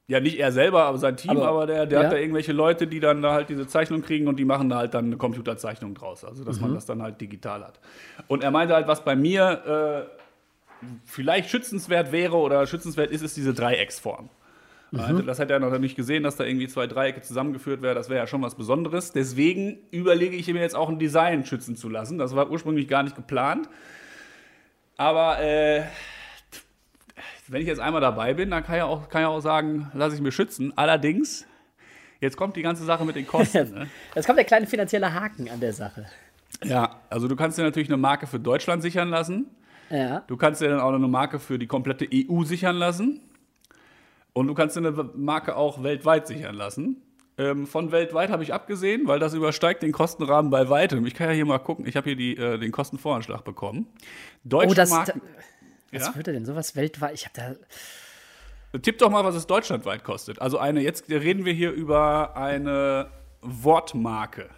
Ja, 0.07 0.19
nicht 0.19 0.38
er 0.38 0.51
selber, 0.51 0.83
aber 0.83 0.97
sein 0.97 1.15
Team, 1.15 1.31
aber, 1.31 1.47
Aber- 1.47 1.65
der, 1.65 1.85
der 1.85 2.00
ja. 2.00 2.05
hat 2.05 2.13
da 2.13 2.17
irgendwelche 2.17 2.51
Leute, 2.51 2.88
die 2.88 3.00
dann 3.00 3.21
da 3.21 3.33
halt 3.33 3.47
diese 3.50 3.67
Zeichnung 3.67 4.01
kriegen 4.01 4.27
und 4.27 4.38
die 4.38 4.44
machen 4.45 4.67
da 4.69 4.77
halt 4.77 4.94
dann 4.94 5.05
eine 5.05 5.17
Computerzeichnung 5.17 5.94
draus. 5.95 6.25
Also, 6.25 6.44
dass 6.44 6.59
man 6.59 6.73
das 6.73 6.85
dann 6.85 7.01
halt 7.01 7.21
digital 7.21 7.63
hat. 7.63 7.79
Und 8.27 8.44
er 8.44 8.51
meinte 8.51 8.73
halt, 8.75 8.88
was 8.88 9.05
bei 9.05 9.15
mir 9.15 10.07
äh, 10.81 10.85
vielleicht 11.05 11.50
schützenswert 11.50 12.11
wäre 12.11 12.35
oder 12.35 12.67
schützenswert 12.67 13.11
ist, 13.11 13.21
ist 13.21 13.38
diese 13.38 13.53
Dreiecksform. 13.53 14.29
Meinte, 14.91 15.23
Das 15.23 15.39
hat 15.39 15.50
er 15.50 15.59
noch 15.59 15.75
nicht 15.79 15.95
gesehen, 15.95 16.21
dass 16.21 16.35
da 16.35 16.44
irgendwie 16.44 16.67
zwei 16.67 16.85
Dreiecke 16.85 17.21
zusammengeführt 17.21 17.81
wären. 17.81 17.95
Das 17.95 18.09
wäre 18.09 18.19
ja 18.19 18.27
schon 18.27 18.44
was 18.44 18.53
Besonderes. 18.56 19.11
Deswegen 19.11 19.79
überlege 19.89 20.35
ich 20.35 20.45
mir 20.53 20.61
jetzt 20.61 20.75
auch 20.75 20.88
ein 20.89 20.99
Design 20.99 21.45
schützen 21.45 21.75
zu 21.75 21.89
lassen. 21.89 22.19
Das 22.19 22.35
war 22.35 22.51
ursprünglich 22.51 22.88
gar 22.88 23.01
nicht 23.01 23.15
geplant. 23.15 23.67
Aber 24.97 25.39
äh, 25.41 25.81
wenn 27.48 27.62
ich 27.62 27.68
jetzt 27.68 27.80
einmal 27.80 28.01
dabei 28.01 28.34
bin, 28.34 28.51
dann 28.51 28.63
kann 28.63 28.75
ich 28.75 28.81
auch, 28.81 29.10
kann 29.10 29.22
ich 29.22 29.28
auch 29.28 29.40
sagen, 29.40 29.92
lasse 29.94 30.16
ich 30.16 30.22
mir 30.22 30.31
schützen. 30.31 30.74
Allerdings, 30.75 31.45
jetzt 32.19 32.38
kommt 32.38 32.56
die 32.56 32.62
ganze 32.62 32.86
Sache 32.86 33.06
mit 33.06 33.16
den 33.16 33.28
Kosten. 33.28 33.74
ne? 33.74 33.88
Jetzt 34.16 34.25
kommt 34.25 34.38
der 34.38 34.45
kleine 34.45 34.68
finanzielle 34.68 35.13
Haken 35.13 35.50
an 35.50 35.60
der 35.60 35.74
Sache. 35.74 36.06
Ja, 36.63 37.01
also 37.10 37.28
du 37.28 37.36
kannst 37.36 37.57
dir 37.57 37.63
natürlich 37.63 37.90
eine 37.90 37.98
Marke 37.98 38.28
für 38.28 38.40
Deutschland 38.40 38.81
sichern 38.81 39.10
lassen. 39.10 39.48
Ja. 39.90 40.24
Du 40.28 40.38
kannst 40.38 40.62
dir 40.62 40.69
dann 40.69 40.80
auch 40.80 40.94
eine 40.94 41.07
Marke 41.07 41.40
für 41.40 41.60
die 41.60 41.68
komplette 41.68 42.07
EU 42.13 42.44
sichern 42.44 42.75
lassen. 42.78 43.19
Und 44.34 44.48
du 44.48 44.54
kannst 44.54 44.75
dir 44.75 44.80
eine 44.80 44.92
Marke 45.16 45.56
auch 45.56 45.84
weltweit 45.84 46.28
sichern 46.28 46.56
lassen. 46.56 47.01
Ähm, 47.38 47.66
von 47.66 47.92
weltweit 47.92 48.30
habe 48.30 48.44
ich 48.44 48.54
abgesehen, 48.54 49.07
weil 49.07 49.19
das 49.19 49.34
übersteigt 49.34 49.81
den 49.81 49.92
Kostenrahmen 49.92 50.51
bei 50.51 50.69
weitem. 50.69 51.06
Ich 51.06 51.16
kann 51.16 51.28
ja 51.28 51.34
hier 51.34 51.45
mal 51.45 51.57
gucken. 51.60 51.88
Ich 51.88 51.95
habe 51.95 52.10
hier 52.10 52.16
die, 52.16 52.38
äh, 52.38 52.60
den 52.60 52.72
Kostenvoranschlag 52.72 53.44
bekommen. 53.44 53.88
Deutsche 54.44 54.69
Oh, 54.72 54.74
das. 54.75 54.90
Marken. 54.92 55.22
Was 55.94 56.07
Ja? 56.07 56.16
würde 56.16 56.34
denn 56.34 56.45
sowas 56.45 56.75
weltweit? 56.75 57.13
Ich 57.13 57.25
habe 57.25 57.34
da. 58.72 58.80
Tipp 58.80 58.98
doch 58.98 59.10
mal, 59.10 59.24
was 59.24 59.36
es 59.36 59.45
deutschlandweit 59.45 60.04
kostet. 60.04 60.42
Also 60.42 60.57
eine, 60.57 60.81
jetzt 60.81 61.10
reden 61.10 61.45
wir 61.45 61.54
hier 61.54 61.72
über 61.72 62.36
eine 62.36 63.10
Wortmarke. 63.42 64.50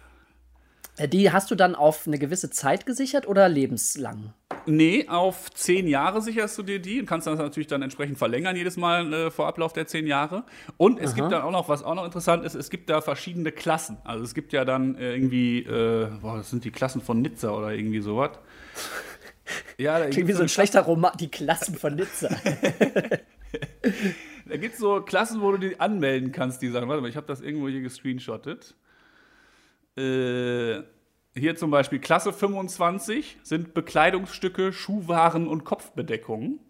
Äh, 0.96 1.08
Die 1.08 1.30
hast 1.32 1.50
du 1.50 1.54
dann 1.54 1.74
auf 1.74 2.06
eine 2.06 2.18
gewisse 2.18 2.48
Zeit 2.50 2.86
gesichert 2.86 3.28
oder 3.28 3.48
lebenslang? 3.48 4.32
Nee, 4.68 5.06
auf 5.08 5.50
zehn 5.52 5.86
Jahre 5.86 6.20
sicherst 6.22 6.58
du 6.58 6.62
dir 6.62 6.80
die 6.80 6.98
und 6.98 7.06
kannst 7.06 7.26
das 7.26 7.38
natürlich 7.38 7.68
dann 7.68 7.82
entsprechend 7.82 8.18
verlängern 8.18 8.56
jedes 8.56 8.76
Mal 8.76 9.12
äh, 9.12 9.30
vor 9.30 9.46
Ablauf 9.46 9.72
der 9.72 9.86
zehn 9.86 10.06
Jahre. 10.06 10.44
Und 10.76 10.98
es 10.98 11.14
gibt 11.14 11.30
dann 11.30 11.42
auch 11.42 11.52
noch, 11.52 11.68
was 11.68 11.84
auch 11.84 11.94
noch 11.94 12.04
interessant 12.04 12.44
ist, 12.44 12.54
es 12.54 12.70
gibt 12.70 12.90
da 12.90 13.00
verschiedene 13.00 13.52
Klassen. 13.52 13.98
Also 14.02 14.24
es 14.24 14.34
gibt 14.34 14.52
ja 14.52 14.64
dann 14.64 14.96
irgendwie, 14.98 15.58
äh, 15.60 16.08
boah, 16.20 16.38
das 16.38 16.50
sind 16.50 16.64
die 16.64 16.70
Klassen 16.72 17.00
von 17.00 17.20
Nizza 17.22 17.50
oder 17.50 17.72
irgendwie 17.72 18.00
sowas. 18.00 18.30
Ja, 19.78 19.98
da 19.98 20.06
Klingt 20.10 20.28
wie 20.28 20.32
so 20.32 20.42
ein 20.42 20.48
schlechter 20.48 20.82
Roman. 20.82 21.16
Die 21.18 21.28
Klassen 21.28 21.76
von 21.76 21.94
Nizza. 21.94 22.28
Da 24.48 24.56
gibt 24.56 24.74
es 24.74 24.80
so 24.80 25.00
Klassen, 25.00 25.40
wo 25.40 25.50
du 25.50 25.58
die 25.58 25.80
anmelden 25.80 26.30
kannst, 26.30 26.62
die 26.62 26.68
Sachen. 26.68 26.88
Warte 26.88 27.02
mal, 27.02 27.08
ich 27.08 27.16
habe 27.16 27.26
das 27.26 27.40
irgendwo 27.40 27.68
hier 27.68 27.80
gescreenshottet. 27.80 28.76
Äh, 29.96 30.82
hier 31.34 31.56
zum 31.56 31.70
Beispiel 31.70 31.98
Klasse 31.98 32.32
25 32.32 33.38
sind 33.42 33.74
Bekleidungsstücke, 33.74 34.72
Schuhwaren 34.72 35.48
und 35.48 35.64
Kopfbedeckungen. 35.64 36.60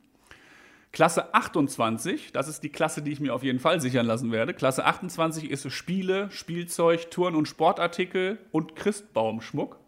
Klasse 0.92 1.34
28, 1.34 2.32
das 2.32 2.48
ist 2.48 2.62
die 2.62 2.70
Klasse, 2.70 3.02
die 3.02 3.12
ich 3.12 3.20
mir 3.20 3.34
auf 3.34 3.42
jeden 3.42 3.60
Fall 3.60 3.82
sichern 3.82 4.06
lassen 4.06 4.32
werde. 4.32 4.54
Klasse 4.54 4.86
28 4.86 5.50
ist 5.50 5.70
Spiele, 5.70 6.30
Spielzeug, 6.30 7.10
Turn- 7.10 7.34
und 7.34 7.46
Sportartikel 7.46 8.38
und 8.50 8.76
Christbaumschmuck. 8.76 9.78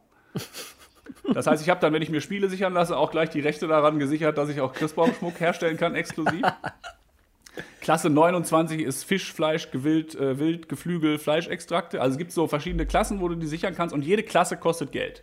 Das 1.34 1.46
heißt, 1.46 1.62
ich 1.62 1.68
habe 1.70 1.80
dann, 1.80 1.92
wenn 1.92 2.02
ich 2.02 2.10
mir 2.10 2.20
Spiele 2.20 2.48
sichern 2.48 2.72
lasse, 2.74 2.96
auch 2.96 3.10
gleich 3.10 3.30
die 3.30 3.40
Rechte 3.40 3.66
daran 3.66 3.98
gesichert, 3.98 4.38
dass 4.38 4.48
ich 4.48 4.60
auch 4.60 4.72
Christbaumschmuck 4.72 5.40
herstellen 5.40 5.76
kann, 5.76 5.94
exklusiv. 5.94 6.42
Klasse 7.80 8.08
29 8.10 8.80
ist 8.82 9.04
Fisch, 9.04 9.32
Fleisch, 9.32 9.70
Gewild, 9.70 10.14
äh, 10.14 10.38
Wild, 10.38 10.68
Geflügel, 10.68 11.18
Fleischextrakte. 11.18 12.00
Also 12.00 12.12
es 12.12 12.18
gibt 12.18 12.32
so 12.32 12.46
verschiedene 12.46 12.86
Klassen, 12.86 13.20
wo 13.20 13.28
du 13.28 13.34
die 13.34 13.46
sichern 13.46 13.74
kannst 13.74 13.94
und 13.94 14.02
jede 14.04 14.22
Klasse 14.22 14.56
kostet 14.56 14.92
Geld. 14.92 15.22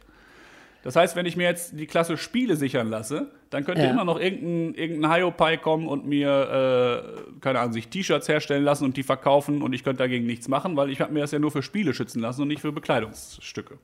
Das 0.84 0.96
heißt, 0.96 1.16
wenn 1.16 1.26
ich 1.26 1.36
mir 1.36 1.46
jetzt 1.46 1.80
die 1.80 1.88
Klasse 1.88 2.16
Spiele 2.18 2.56
sichern 2.56 2.90
lasse, 2.90 3.32
dann 3.50 3.66
könnte 3.66 3.82
Ja. 3.84 3.90
immer 3.90 4.04
noch 4.06 4.20
irgendein, 4.20 4.76
irgendein 4.76 5.12
Hiopai 5.14 5.58
kommen 5.58 5.88
und 5.88 6.06
mir, 6.06 7.26
äh, 7.34 7.40
keine 7.42 7.60
Ahnung, 7.60 7.74
sich 7.74 7.88
T-Shirts 7.88 8.28
herstellen 8.28 8.64
lassen 8.64 8.84
und 8.86 8.96
die 8.98 9.04
verkaufen 9.04 9.62
und 9.62 9.74
ich 9.74 9.84
könnte 9.84 10.04
dagegen 10.04 10.26
nichts 10.28 10.48
machen, 10.48 10.76
weil 10.76 10.90
ich 10.92 11.02
habe 11.02 11.12
mir 11.14 11.22
das 11.22 11.32
ja 11.32 11.40
nur 11.40 11.52
für 11.52 11.64
Spiele 11.64 11.94
schützen 11.94 12.20
lassen 12.22 12.42
und 12.44 12.50
nicht 12.50 12.62
für 12.62 12.72
Bekleidungsstücke. 12.72 13.78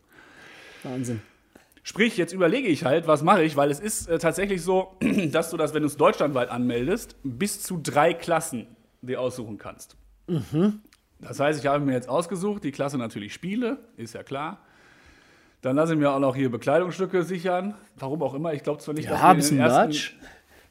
Wahnsinn. 0.84 1.22
Sprich, 1.84 2.16
jetzt 2.18 2.32
überlege 2.34 2.68
ich 2.68 2.86
halt, 2.86 3.08
was 3.08 3.24
mache 3.24 3.44
ich, 3.44 3.56
weil 3.58 3.72
es 3.72 3.80
ist 3.80 4.08
äh, 4.08 4.20
tatsächlich 4.20 4.62
so, 4.62 4.98
dass 5.32 5.50
du 5.50 5.58
das, 5.58 5.74
wenn 5.74 5.82
du 5.82 5.88
es 5.88 5.98
deutschlandweit 5.98 6.50
anmeldest, 6.50 7.16
bis 7.24 7.62
zu 7.64 7.80
drei 7.82 8.14
Klassen 8.14 8.68
dir 9.02 9.20
aussuchen 9.20 9.58
kannst. 9.58 9.96
Das 11.20 11.40
heißt, 11.40 11.60
ich 11.60 11.66
habe 11.68 11.84
mir 11.84 11.94
jetzt 11.94 12.08
ausgesucht, 12.08 12.64
die 12.64 12.72
Klasse 12.72 12.98
natürlich 12.98 13.34
Spiele, 13.34 13.80
ist 13.98 14.14
ja 14.14 14.24
klar. 14.24 14.60
Dann 15.62 15.76
lasse 15.76 15.94
ich 15.94 16.00
mir 16.00 16.12
auch 16.12 16.20
noch 16.20 16.36
hier 16.36 16.50
Bekleidungsstücke 16.50 17.24
sichern. 17.24 17.76
Warum 17.96 18.22
auch 18.24 18.34
immer. 18.34 18.54
Ich 18.54 18.64
glaube 18.64 18.80
zwar 18.80 18.94
nicht, 18.96 19.10
dass 19.10 19.20
Ja, 19.20 19.28
wir 19.28 19.32
in 19.32 19.38
bisschen 19.38 19.58
den 19.58 19.66
ersten. 19.68 20.16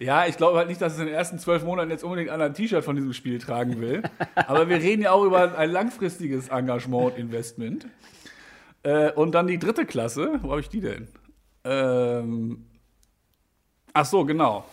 Ja, 0.00 0.26
ich 0.26 0.36
glaube 0.36 0.56
halt 0.58 0.68
nicht, 0.68 0.80
dass 0.80 0.94
es 0.94 0.98
in 0.98 1.06
den 1.06 1.14
ersten 1.14 1.38
zwölf 1.38 1.62
Monaten 1.62 1.90
jetzt 1.90 2.02
unbedingt 2.02 2.30
einer 2.30 2.44
ein 2.44 2.54
T-Shirt 2.54 2.82
von 2.84 2.96
diesem 2.96 3.12
Spiel 3.12 3.38
tragen 3.38 3.80
will. 3.80 4.02
Aber 4.34 4.68
wir 4.68 4.76
reden 4.78 5.02
ja 5.02 5.12
auch 5.12 5.24
über 5.24 5.56
ein 5.58 5.70
langfristiges 5.70 6.48
Engagement 6.48 7.12
und 7.12 7.18
Investment. 7.18 7.86
Äh, 8.82 9.12
und 9.12 9.32
dann 9.32 9.46
die 9.46 9.58
dritte 9.58 9.84
Klasse. 9.86 10.38
Wo 10.42 10.50
habe 10.50 10.60
ich 10.60 10.68
die 10.68 10.80
denn? 10.80 11.08
Ähm, 11.64 12.66
ach 13.92 14.06
so, 14.06 14.24
genau. 14.24 14.64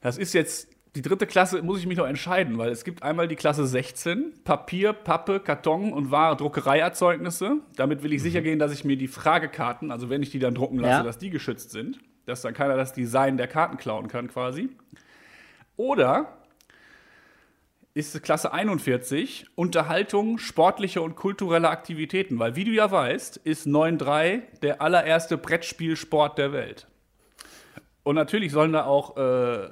Das 0.00 0.18
ist 0.18 0.32
jetzt 0.32 0.68
die 0.94 1.02
dritte 1.02 1.26
Klasse, 1.26 1.62
muss 1.62 1.78
ich 1.78 1.86
mich 1.86 1.96
noch 1.96 2.06
entscheiden, 2.06 2.58
weil 2.58 2.70
es 2.70 2.84
gibt 2.84 3.02
einmal 3.02 3.26
die 3.28 3.36
Klasse 3.36 3.66
16, 3.66 4.44
Papier, 4.44 4.92
Pappe, 4.92 5.40
Karton 5.40 5.92
und 5.92 6.10
wahre 6.10 6.36
Druckereierzeugnisse. 6.36 7.58
Damit 7.76 8.02
will 8.02 8.12
ich 8.12 8.22
sicher 8.22 8.42
gehen, 8.42 8.58
dass 8.58 8.72
ich 8.72 8.84
mir 8.84 8.96
die 8.96 9.08
Fragekarten, 9.08 9.90
also 9.90 10.10
wenn 10.10 10.22
ich 10.22 10.30
die 10.30 10.38
dann 10.38 10.54
drucken 10.54 10.78
lasse, 10.78 10.98
Ja. 10.98 11.02
dass 11.02 11.18
die 11.18 11.30
geschützt 11.30 11.70
sind. 11.70 11.98
Dass 12.26 12.42
dann 12.42 12.54
keiner 12.54 12.76
das 12.76 12.92
Design 12.92 13.36
der 13.36 13.48
Karten 13.48 13.78
klauen 13.78 14.06
kann, 14.08 14.28
quasi. 14.28 14.68
Oder 15.76 16.36
ist 17.94 18.22
Klasse 18.22 18.52
41 18.52 19.46
Unterhaltung, 19.54 20.38
sportliche 20.38 21.02
und 21.02 21.14
kulturelle 21.14 21.68
Aktivitäten, 21.68 22.38
weil 22.38 22.56
wie 22.56 22.64
du 22.64 22.70
ja 22.70 22.90
weißt, 22.90 23.38
ist 23.38 23.66
9.3 23.66 24.40
der 24.62 24.80
allererste 24.80 25.36
Brettspielsport 25.36 26.38
der 26.38 26.52
Welt. 26.52 26.86
Und 28.02 28.16
natürlich 28.16 28.52
sollen 28.52 28.72
da 28.72 28.86
auch 28.86 29.16
äh, 29.16 29.68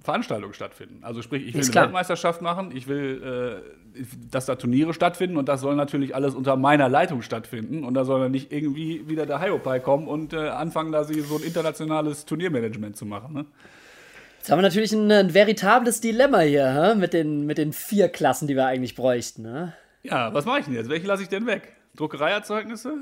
Veranstaltungen 0.00 0.54
stattfinden. 0.54 1.00
Also 1.02 1.20
sprich, 1.20 1.46
ich 1.46 1.52
will 1.52 1.60
Ist 1.60 1.66
eine 1.66 1.72
klar. 1.72 1.84
Weltmeisterschaft 1.86 2.40
machen, 2.40 2.70
ich 2.74 2.86
will, 2.86 3.62
äh, 3.96 4.02
dass 4.30 4.46
da 4.46 4.54
Turniere 4.54 4.94
stattfinden 4.94 5.36
und 5.36 5.48
das 5.48 5.60
soll 5.60 5.74
natürlich 5.74 6.14
alles 6.14 6.34
unter 6.34 6.56
meiner 6.56 6.88
Leitung 6.88 7.22
stattfinden. 7.22 7.84
Und 7.84 7.94
da 7.94 8.04
soll 8.04 8.20
dann 8.20 8.30
nicht 8.32 8.52
irgendwie 8.52 9.08
wieder 9.08 9.26
der 9.26 9.40
Hiopai 9.40 9.80
kommen 9.80 10.06
und 10.06 10.32
äh, 10.32 10.48
anfangen, 10.48 10.92
da 10.92 11.04
sie 11.04 11.20
so 11.20 11.36
ein 11.36 11.42
internationales 11.42 12.24
Turniermanagement 12.24 12.96
zu 12.96 13.04
machen. 13.04 13.34
Ne? 13.34 13.46
Jetzt 14.48 14.52
haben 14.52 14.60
wir 14.60 14.62
natürlich 14.62 14.92
ein, 14.94 15.12
ein 15.12 15.34
veritables 15.34 16.00
Dilemma 16.00 16.40
hier, 16.40 16.72
hä? 16.72 16.94
Mit, 16.94 17.12
den, 17.12 17.44
mit 17.44 17.58
den 17.58 17.74
vier 17.74 18.08
Klassen, 18.08 18.48
die 18.48 18.56
wir 18.56 18.64
eigentlich 18.64 18.94
bräuchten. 18.94 19.42
Ne? 19.42 19.74
Ja, 20.02 20.32
was 20.32 20.46
mache 20.46 20.60
ich 20.60 20.64
denn 20.64 20.72
jetzt? 20.72 20.88
Welche 20.88 21.06
lasse 21.06 21.22
ich 21.22 21.28
denn 21.28 21.44
weg? 21.44 21.76
Druckereierzeugnisse? 21.96 22.94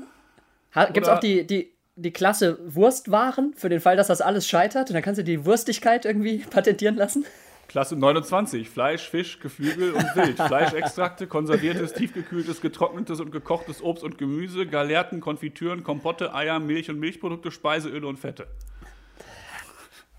Gibt 0.91 1.07
es 1.07 1.07
auch 1.07 1.21
die, 1.21 1.47
die, 1.47 1.71
die 1.95 2.11
Klasse 2.11 2.59
Wurstwaren 2.65 3.53
für 3.55 3.69
den 3.69 3.79
Fall, 3.79 3.95
dass 3.95 4.07
das 4.07 4.19
alles 4.19 4.45
scheitert? 4.45 4.89
Und 4.89 4.95
dann 4.95 5.01
kannst 5.01 5.19
du 5.19 5.23
die 5.23 5.45
Wurstigkeit 5.45 6.03
irgendwie 6.03 6.39
patentieren 6.49 6.97
lassen? 6.97 7.23
Klasse 7.69 7.95
29, 7.95 8.69
Fleisch, 8.69 9.09
Fisch, 9.09 9.39
Geflügel 9.39 9.93
und 9.93 10.15
Wild. 10.17 10.35
Fleischextrakte, 10.47 11.27
konserviertes, 11.27 11.93
tiefgekühltes, 11.93 12.59
getrocknetes 12.59 13.21
und 13.21 13.31
gekochtes 13.31 13.81
Obst 13.81 14.03
und 14.03 14.17
Gemüse, 14.17 14.67
Galerten, 14.67 15.21
Konfitüren, 15.21 15.85
Kompotte, 15.85 16.35
Eier, 16.35 16.59
Milch 16.59 16.89
und 16.89 16.99
Milchprodukte, 16.99 17.51
Speiseöle 17.51 18.05
und 18.05 18.19
Fette. 18.19 18.47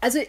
Also 0.00 0.20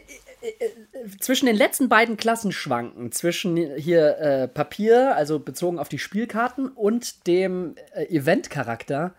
zwischen 1.19 1.45
den 1.45 1.55
letzten 1.55 1.89
beiden 1.89 2.17
Klassen 2.17 2.51
schwanken, 2.51 3.11
zwischen 3.11 3.57
hier 3.75 4.17
äh, 4.17 4.47
Papier, 4.47 5.15
also 5.15 5.39
bezogen 5.39 5.79
auf 5.79 5.89
die 5.89 5.99
Spielkarten, 5.99 6.69
und 6.69 7.27
dem 7.27 7.75
äh, 7.93 8.05
Event-Charakter, 8.05 9.13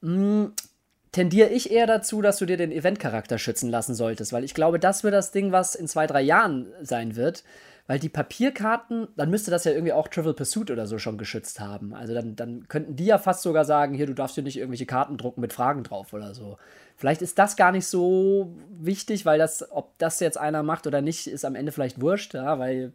mh, 0.00 0.50
tendiere 1.12 1.48
ich 1.48 1.70
eher 1.70 1.86
dazu, 1.86 2.20
dass 2.20 2.38
du 2.38 2.46
dir 2.46 2.56
den 2.56 2.72
Event-Charakter 2.72 3.38
schützen 3.38 3.70
lassen 3.70 3.94
solltest, 3.94 4.32
weil 4.32 4.44
ich 4.44 4.54
glaube, 4.54 4.78
das 4.78 5.04
wird 5.04 5.14
das 5.14 5.32
Ding, 5.32 5.52
was 5.52 5.74
in 5.74 5.88
zwei, 5.88 6.06
drei 6.06 6.22
Jahren 6.22 6.72
sein 6.82 7.16
wird. 7.16 7.42
Weil 7.86 8.00
die 8.00 8.08
Papierkarten, 8.08 9.06
dann 9.16 9.30
müsste 9.30 9.52
das 9.52 9.64
ja 9.64 9.70
irgendwie 9.70 9.92
auch 9.92 10.08
Trivial 10.08 10.34
Pursuit 10.34 10.72
oder 10.72 10.88
so 10.88 10.98
schon 10.98 11.18
geschützt 11.18 11.60
haben. 11.60 11.94
Also 11.94 12.14
dann, 12.14 12.34
dann 12.34 12.66
könnten 12.66 12.96
die 12.96 13.06
ja 13.06 13.18
fast 13.18 13.42
sogar 13.42 13.64
sagen, 13.64 13.94
hier, 13.94 14.06
du 14.06 14.14
darfst 14.14 14.34
hier 14.34 14.42
nicht 14.42 14.56
irgendwelche 14.56 14.86
Karten 14.86 15.16
drucken 15.16 15.40
mit 15.40 15.52
Fragen 15.52 15.84
drauf 15.84 16.12
oder 16.12 16.34
so. 16.34 16.58
Vielleicht 16.96 17.22
ist 17.22 17.38
das 17.38 17.56
gar 17.56 17.70
nicht 17.70 17.86
so 17.86 18.52
wichtig, 18.80 19.24
weil 19.24 19.38
das, 19.38 19.70
ob 19.70 19.96
das 19.98 20.18
jetzt 20.18 20.38
einer 20.38 20.64
macht 20.64 20.88
oder 20.88 21.00
nicht, 21.00 21.28
ist 21.28 21.44
am 21.44 21.54
Ende 21.54 21.70
vielleicht 21.70 22.00
wurscht, 22.00 22.34
ja, 22.34 22.58
weil 22.58 22.92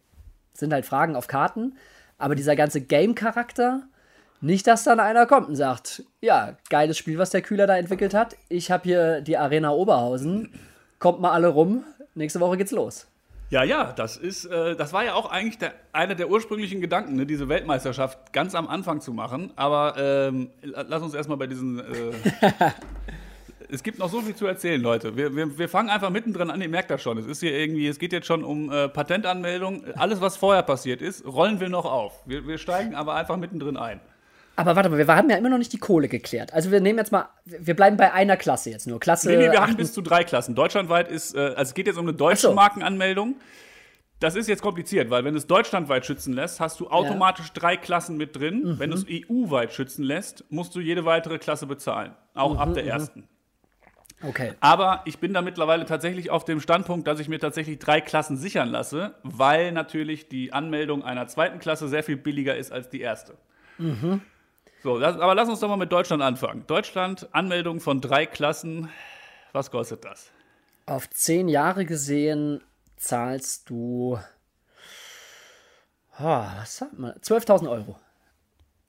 sind 0.54 0.74
halt 0.74 0.86
Fragen 0.86 1.16
auf 1.16 1.28
Karten. 1.28 1.78
Aber 2.18 2.36
dieser 2.36 2.58
ganze 2.58 2.82
Game-Charakter, 2.82 3.84
nicht, 4.42 4.66
dass 4.66 4.84
dann 4.84 5.00
einer 5.00 5.28
kommt 5.28 5.50
und 5.50 5.56
sagt, 5.56 6.04
ja, 6.20 6.58
geiles 6.70 6.98
Spiel, 6.98 7.18
was 7.18 7.30
der 7.30 7.44
Kühler 7.44 7.68
da 7.68 7.78
entwickelt 7.78 8.14
hat. 8.14 8.36
Ich 8.50 8.72
habe 8.72 8.84
hier 8.84 9.22
die 9.22 9.38
Arena 9.38 9.70
Oberhausen. 9.70 10.52
Kommt 11.00 11.22
mal 11.22 11.32
alle 11.32 11.48
rum. 11.48 11.84
Nächste 12.16 12.40
Woche 12.40 12.58
geht's 12.58 12.72
los. 12.72 13.08
Ja, 13.52 13.64
ja, 13.64 13.92
das 13.92 14.16
ist, 14.16 14.46
äh, 14.46 14.76
das 14.78 14.94
war 14.94 15.04
ja 15.04 15.14
auch 15.14 15.30
eigentlich 15.30 15.58
der, 15.58 15.74
einer 15.92 16.16
der 16.16 16.30
ursprünglichen 16.30 16.80
Gedanken, 16.80 17.16
ne, 17.18 17.26
diese 17.26 17.50
Weltmeisterschaft 17.50 18.32
ganz 18.32 18.56
am 18.56 18.68
Anfang 18.70 19.02
zu 19.02 19.12
machen. 19.12 19.52
Aber 19.58 19.96
ähm, 19.98 20.50
la- 20.62 20.86
lass 20.88 21.04
uns 21.04 21.14
erstmal 21.14 21.38
bei 21.38 21.48
diesen. 21.48 21.80
Äh, 21.80 21.84
es 23.70 23.84
gibt 23.84 24.00
noch 24.00 24.10
so 24.10 24.22
viel 24.22 24.36
zu 24.36 24.48
erzählen, 24.48 24.82
Leute. 24.82 25.18
Wir, 25.18 25.36
wir, 25.36 25.58
wir 25.58 25.68
fangen 25.68 25.90
einfach 25.90 26.10
mittendrin 26.10 26.50
an, 26.50 26.62
ihr 26.62 26.70
merkt 26.70 26.92
das 26.92 27.02
schon. 27.02 27.18
Es 27.18 27.26
ist 27.26 27.42
hier 27.42 27.52
irgendwie, 27.54 27.88
es 27.88 28.00
geht 28.00 28.14
jetzt 28.14 28.26
schon 28.28 28.46
um 28.46 28.72
äh, 28.72 28.88
Patentanmeldung. 28.88 29.84
Alles, 29.98 30.22
was 30.22 30.38
vorher 30.38 30.64
passiert 30.64 31.02
ist, 31.02 31.26
rollen 31.26 31.60
wir 31.60 31.68
noch 31.68 31.86
auf. 31.86 32.22
Wir, 32.26 32.48
wir 32.48 32.58
steigen 32.58 32.96
aber 32.96 33.16
einfach 33.16 33.36
mittendrin 33.36 33.76
ein. 33.76 34.00
Aber 34.56 34.76
warte 34.76 34.90
mal, 34.90 34.98
wir 34.98 35.08
haben 35.08 35.30
ja 35.30 35.38
immer 35.38 35.50
noch 35.50 35.58
nicht 35.58 35.74
die 35.74 35.78
Kohle 35.80 36.08
geklärt. 36.08 36.54
Also 36.54 36.72
wir 36.72 36.82
nehmen 36.82 37.00
jetzt 37.00 37.12
mal, 37.12 37.30
wir 37.46 37.76
bleiben 37.76 37.98
bei 37.98 38.14
einer 38.14 38.38
Klasse 38.38 38.70
jetzt 38.70 38.86
nur. 38.88 39.00
Klasse. 39.00 39.30
Nee, 39.30 39.38
nee, 39.38 39.52
wir 39.52 39.62
haben 39.62 39.72
8 39.72 39.78
bis 39.78 39.94
zu 39.94 40.02
drei 40.02 40.24
Klassen. 40.24 40.56
Deutschlandweit 40.56 41.10
ist, 41.10 41.36
äh, 41.36 41.40
also 41.40 41.62
es 41.62 41.74
geht 41.74 41.88
jetzt 41.88 41.98
um 41.98 42.06
eine 42.08 42.16
deutsche 42.16 42.48
so. 42.48 42.54
Markenanmeldung. 42.54 43.36
Das 44.20 44.36
ist 44.36 44.48
jetzt 44.48 44.62
kompliziert, 44.62 45.10
weil 45.10 45.24
wenn 45.24 45.34
du 45.34 45.40
es 45.40 45.48
deutschlandweit 45.48 46.06
schützen 46.06 46.34
lässt, 46.34 46.60
hast 46.60 46.80
du 46.80 46.90
automatisch 46.90 47.52
drei 47.54 47.76
Klassen 47.76 48.18
mit 48.18 48.36
drin. 48.36 48.62
Mhm. 48.64 48.80
Wenn 48.80 48.92
du 48.92 48.98
es 48.98 49.06
EU-weit 49.10 49.74
schützen 49.74 50.04
lässt, 50.04 50.46
musst 50.50 50.76
du 50.76 50.80
jede 50.80 51.06
weitere 51.06 51.40
Klasse 51.40 51.66
bezahlen. 51.66 52.12
Auch 52.36 52.54
Mhm, 52.54 52.60
ab 52.60 52.74
der 52.76 52.86
ersten. 52.86 53.28
Okay. 54.22 54.54
Aber 54.60 55.02
ich 55.06 55.18
bin 55.18 55.34
da 55.34 55.42
mittlerweile 55.42 55.86
tatsächlich 55.86 56.30
auf 56.30 56.46
dem 56.46 56.60
Standpunkt, 56.60 57.08
dass 57.08 57.20
ich 57.20 57.30
mir 57.30 57.40
tatsächlich 57.40 57.80
drei 57.80 58.00
Klassen 58.02 58.38
sichern 58.38 58.70
lasse, 58.70 59.16
weil 59.24 59.72
natürlich 59.72 60.28
die 60.28 60.54
Anmeldung 60.54 61.04
einer 61.04 61.26
zweiten 61.26 61.58
Klasse 61.58 61.88
sehr 61.88 62.04
viel 62.04 62.18
billiger 62.18 62.56
ist 62.56 62.72
als 62.72 62.90
die 62.90 63.02
erste. 63.02 63.34
Mhm. 63.80 64.22
So, 64.84 65.00
das, 65.00 65.18
aber 65.20 65.36
lass 65.36 65.48
uns 65.50 65.60
doch 65.60 65.68
mal 65.70 65.78
mit 65.78 65.92
Deutschland 65.92 66.24
anfangen. 66.24 66.66
Deutschland, 66.68 67.28
Anmeldung 67.34 67.80
von 67.80 68.02
drei 68.02 68.26
Klassen. 68.26 68.90
Was 69.52 69.70
kostet 69.70 70.04
das? 70.06 70.32
Auf 70.88 71.10
zehn 71.10 71.48
Jahre 71.48 71.86
gesehen 71.86 72.64
zahlst 72.98 73.70
du. 73.70 74.18
Oh, 76.20 76.24
was 76.24 76.78
sagt 76.78 76.98
man? 76.98 77.14
12.000 77.20 77.70
Euro. 77.70 77.96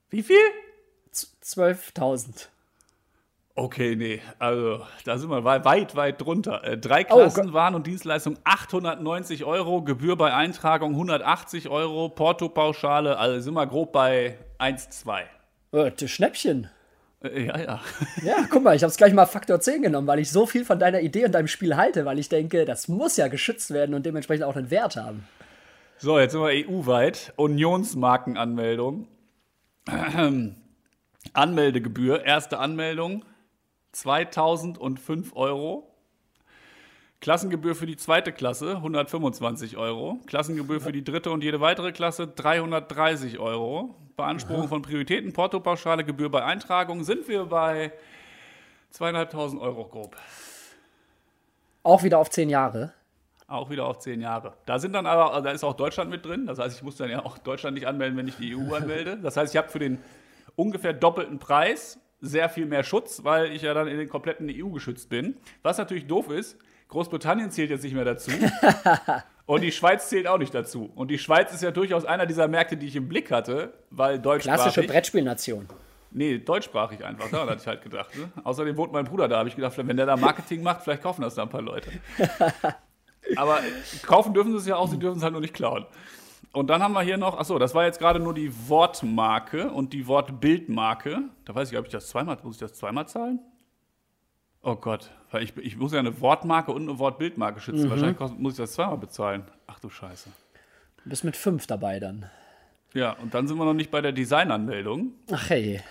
Wie 0.09 0.23
viel? 0.23 0.37
Z- 1.11 1.29
12.000. 1.43 2.47
Okay, 3.55 3.95
nee, 3.95 4.19
also 4.39 4.83
da 5.05 5.19
sind 5.19 5.29
wir 5.29 5.43
wei- 5.43 5.63
weit, 5.63 5.95
weit 5.95 6.19
drunter. 6.19 6.63
Äh, 6.63 6.75
drei 6.75 7.05
Oh, 7.11 7.17
Klassen, 7.17 7.45
Gott. 7.45 7.53
Waren 7.53 7.75
und 7.75 7.85
Dienstleistung 7.85 8.37
890 8.43 9.43
Euro, 9.45 9.83
Gebühr 9.83 10.15
bei 10.17 10.33
Eintragung 10.33 10.93
180 10.93 11.69
Euro, 11.69 12.09
Portopauschale, 12.09 13.17
also 13.19 13.39
sind 13.39 13.53
wir 13.53 13.67
grob 13.67 13.91
bei 13.91 14.39
1, 14.57 14.89
2. 14.89 15.21
Äh, 15.21 15.25
das 15.25 15.42
Schnäppchen. 16.07 16.69
Äh, 17.23 17.47
ja, 17.47 17.59
ja. 17.59 17.81
Ja, 18.23 18.47
guck 18.49 18.63
mal, 18.63 18.75
ich 18.75 18.83
habe 18.83 18.91
es 18.91 18.97
gleich 18.97 19.13
mal 19.13 19.25
Faktor 19.25 19.59
10 19.59 19.81
genommen, 19.81 20.07
weil 20.07 20.19
ich 20.19 20.29
so 20.29 20.45
viel 20.45 20.65
von 20.65 20.79
deiner 20.79 21.01
Idee 21.01 21.25
und 21.25 21.31
deinem 21.33 21.47
Spiel 21.47 21.75
halte, 21.75 22.05
weil 22.05 22.19
ich 22.19 22.29
denke, 22.29 22.65
das 22.65 22.87
muss 22.87 23.17
ja 23.17 23.27
geschützt 23.27 23.71
werden 23.71 23.95
und 23.95 24.05
dementsprechend 24.05 24.45
auch 24.45 24.55
einen 24.55 24.69
Wert 24.69 24.95
haben. 24.95 25.27
So, 25.97 26.19
jetzt 26.19 26.33
sind 26.33 26.41
wir 26.41 26.69
EU-weit. 26.69 27.33
Unionsmarkenanmeldung. 27.37 29.07
Anmeldegebühr, 31.33 32.25
erste 32.25 32.59
Anmeldung 32.59 33.23
2005 33.93 35.35
Euro. 35.35 35.92
Klassengebühr 37.23 37.73
für 37.73 37.85
die 37.85 37.95
zweite 37.95 38.33
Klasse 38.33 38.75
125 38.75 39.77
Euro. 39.77 40.19
Klassengebühr 40.25 40.81
für 40.81 40.91
die 40.91 41.05
dritte 41.05 41.31
und 41.31 41.41
jede 41.41 41.61
weitere 41.61 41.93
Klasse 41.93 42.27
330 42.27 43.39
Euro. 43.39 43.95
Beanspruchung 44.17 44.67
von 44.67 44.81
Prioritäten, 44.81 45.31
Portopauschale, 45.31 46.03
Gebühr 46.03 46.29
bei 46.29 46.43
Eintragung 46.43 47.05
sind 47.05 47.29
wir 47.29 47.45
bei 47.45 47.93
zweieinhalbtausend 48.89 49.61
Euro 49.61 49.85
grob. 49.85 50.17
Auch 51.83 52.03
wieder 52.03 52.17
auf 52.17 52.29
zehn 52.29 52.49
Jahre. 52.49 52.91
Auch 53.47 53.69
wieder 53.69 53.85
auf 53.85 53.99
zehn 53.99 54.19
Jahre. 54.19 54.55
Da 54.65 54.77
sind 54.77 54.91
dann 54.91 55.05
aber, 55.05 55.41
da 55.41 55.51
ist 55.51 55.63
auch 55.63 55.75
Deutschland 55.75 56.09
mit 56.09 56.25
drin. 56.25 56.45
Das 56.45 56.59
heißt, 56.59 56.75
ich 56.75 56.83
muss 56.83 56.97
dann 56.97 57.09
ja 57.09 57.23
auch 57.23 57.37
Deutschland 57.37 57.75
nicht 57.75 57.87
anmelden, 57.87 58.17
wenn 58.17 58.27
ich 58.27 58.35
die 58.35 58.53
EU 58.53 58.75
anmelde. 58.75 59.15
Das 59.15 59.37
heißt, 59.37 59.53
ich 59.53 59.57
habe 59.57 59.69
für 59.69 59.79
den 59.79 59.97
ungefähr 60.57 60.91
doppelten 60.91 61.39
Preis 61.39 62.01
sehr 62.19 62.49
viel 62.49 62.65
mehr 62.65 62.83
Schutz, 62.83 63.23
weil 63.23 63.53
ich 63.53 63.61
ja 63.61 63.73
dann 63.73 63.87
in 63.87 63.97
den 63.97 64.09
kompletten 64.09 64.49
EU 64.51 64.71
geschützt 64.71 65.07
bin. 65.07 65.37
Was 65.61 65.77
natürlich 65.77 66.05
doof 66.05 66.29
ist, 66.29 66.57
Großbritannien 66.93 67.49
zählt 67.49 67.71
jetzt 67.71 67.83
nicht 67.83 67.95
mehr 67.95 68.05
dazu. 68.05 68.31
Und 69.45 69.61
die 69.61 69.71
Schweiz 69.71 70.09
zählt 70.09 70.27
auch 70.27 70.37
nicht 70.37 70.53
dazu. 70.53 70.91
Und 70.95 71.09
die 71.09 71.17
Schweiz 71.17 71.51
ist 71.51 71.61
ja 71.61 71.71
durchaus 71.71 72.05
einer 72.05 72.25
dieser 72.25 72.47
Märkte, 72.47 72.77
die 72.77 72.87
ich 72.87 72.95
im 72.95 73.09
Blick 73.09 73.31
hatte, 73.31 73.73
weil 73.89 74.19
deutschsprachig. 74.19 74.61
Klassische 74.61 74.87
Brettspielnation. 74.87 75.67
Nee, 76.11 76.37
deutschsprachig 76.37 77.03
einfach. 77.03 77.29
Daran 77.29 77.49
hatte 77.49 77.61
ich 77.61 77.67
halt 77.67 77.81
gedacht. 77.81 78.15
Ne? 78.15 78.31
Außerdem 78.43 78.77
wohnt 78.77 78.93
mein 78.93 79.05
Bruder 79.05 79.27
da. 79.27 79.39
habe 79.39 79.49
ich 79.49 79.55
gedacht, 79.55 79.75
wenn 79.75 79.97
der 79.97 80.05
da 80.05 80.15
Marketing 80.15 80.61
macht, 80.61 80.83
vielleicht 80.83 81.01
kaufen 81.01 81.23
das 81.23 81.35
da 81.35 81.41
ein 81.41 81.49
paar 81.49 81.63
Leute. 81.63 81.89
Aber 83.35 83.59
kaufen 84.05 84.33
dürfen 84.33 84.51
sie 84.51 84.59
es 84.59 84.67
ja 84.67 84.75
auch, 84.75 84.87
sie 84.87 84.99
dürfen 84.99 85.17
es 85.17 85.23
halt 85.23 85.33
nur 85.33 85.41
nicht 85.41 85.55
klauen. 85.55 85.85
Und 86.51 86.69
dann 86.69 86.83
haben 86.83 86.93
wir 86.93 87.01
hier 87.01 87.17
noch, 87.17 87.37
achso, 87.39 87.57
das 87.57 87.73
war 87.73 87.85
jetzt 87.85 87.97
gerade 87.97 88.19
nur 88.19 88.35
die 88.35 88.53
Wortmarke 88.69 89.71
und 89.71 89.91
die 89.91 90.05
Wortbildmarke. 90.05 91.23
Da 91.45 91.55
weiß 91.55 91.71
ich, 91.71 91.77
ob 91.79 91.85
ich 91.85 91.91
das 91.91 92.07
zweimal, 92.07 92.37
muss 92.43 92.55
ich 92.55 92.59
das 92.59 92.75
zweimal 92.75 93.07
zahlen? 93.07 93.39
Oh 94.61 94.75
Gott, 94.75 95.09
weil 95.33 95.43
ich, 95.43 95.55
ich 95.57 95.75
muss 95.77 95.91
ja 95.93 95.99
eine 95.99 96.19
Wortmarke 96.21 96.71
und 96.71 96.83
eine 96.87 96.99
Wortbildmarke 96.99 97.59
schützen. 97.59 97.89
Wahrscheinlich 97.89 98.17
kost- 98.17 98.37
muss 98.37 98.53
ich 98.53 98.57
das 98.57 98.73
zweimal 98.73 98.97
bezahlen. 98.97 99.43
Ach 99.67 99.79
du 99.79 99.89
Scheiße. 99.89 100.29
Du 101.03 101.09
bist 101.09 101.23
mit 101.23 101.35
fünf 101.35 101.67
dabei 101.67 101.99
dann. 101.99 102.29
Ja, 102.93 103.11
und 103.13 103.33
dann 103.33 103.47
sind 103.47 103.57
wir 103.57 103.65
noch 103.65 103.73
nicht 103.73 103.89
bei 103.91 104.01
der 104.01 104.11
Designanmeldung. 104.11 105.13
Ach 105.31 105.49
hey. 105.49 105.81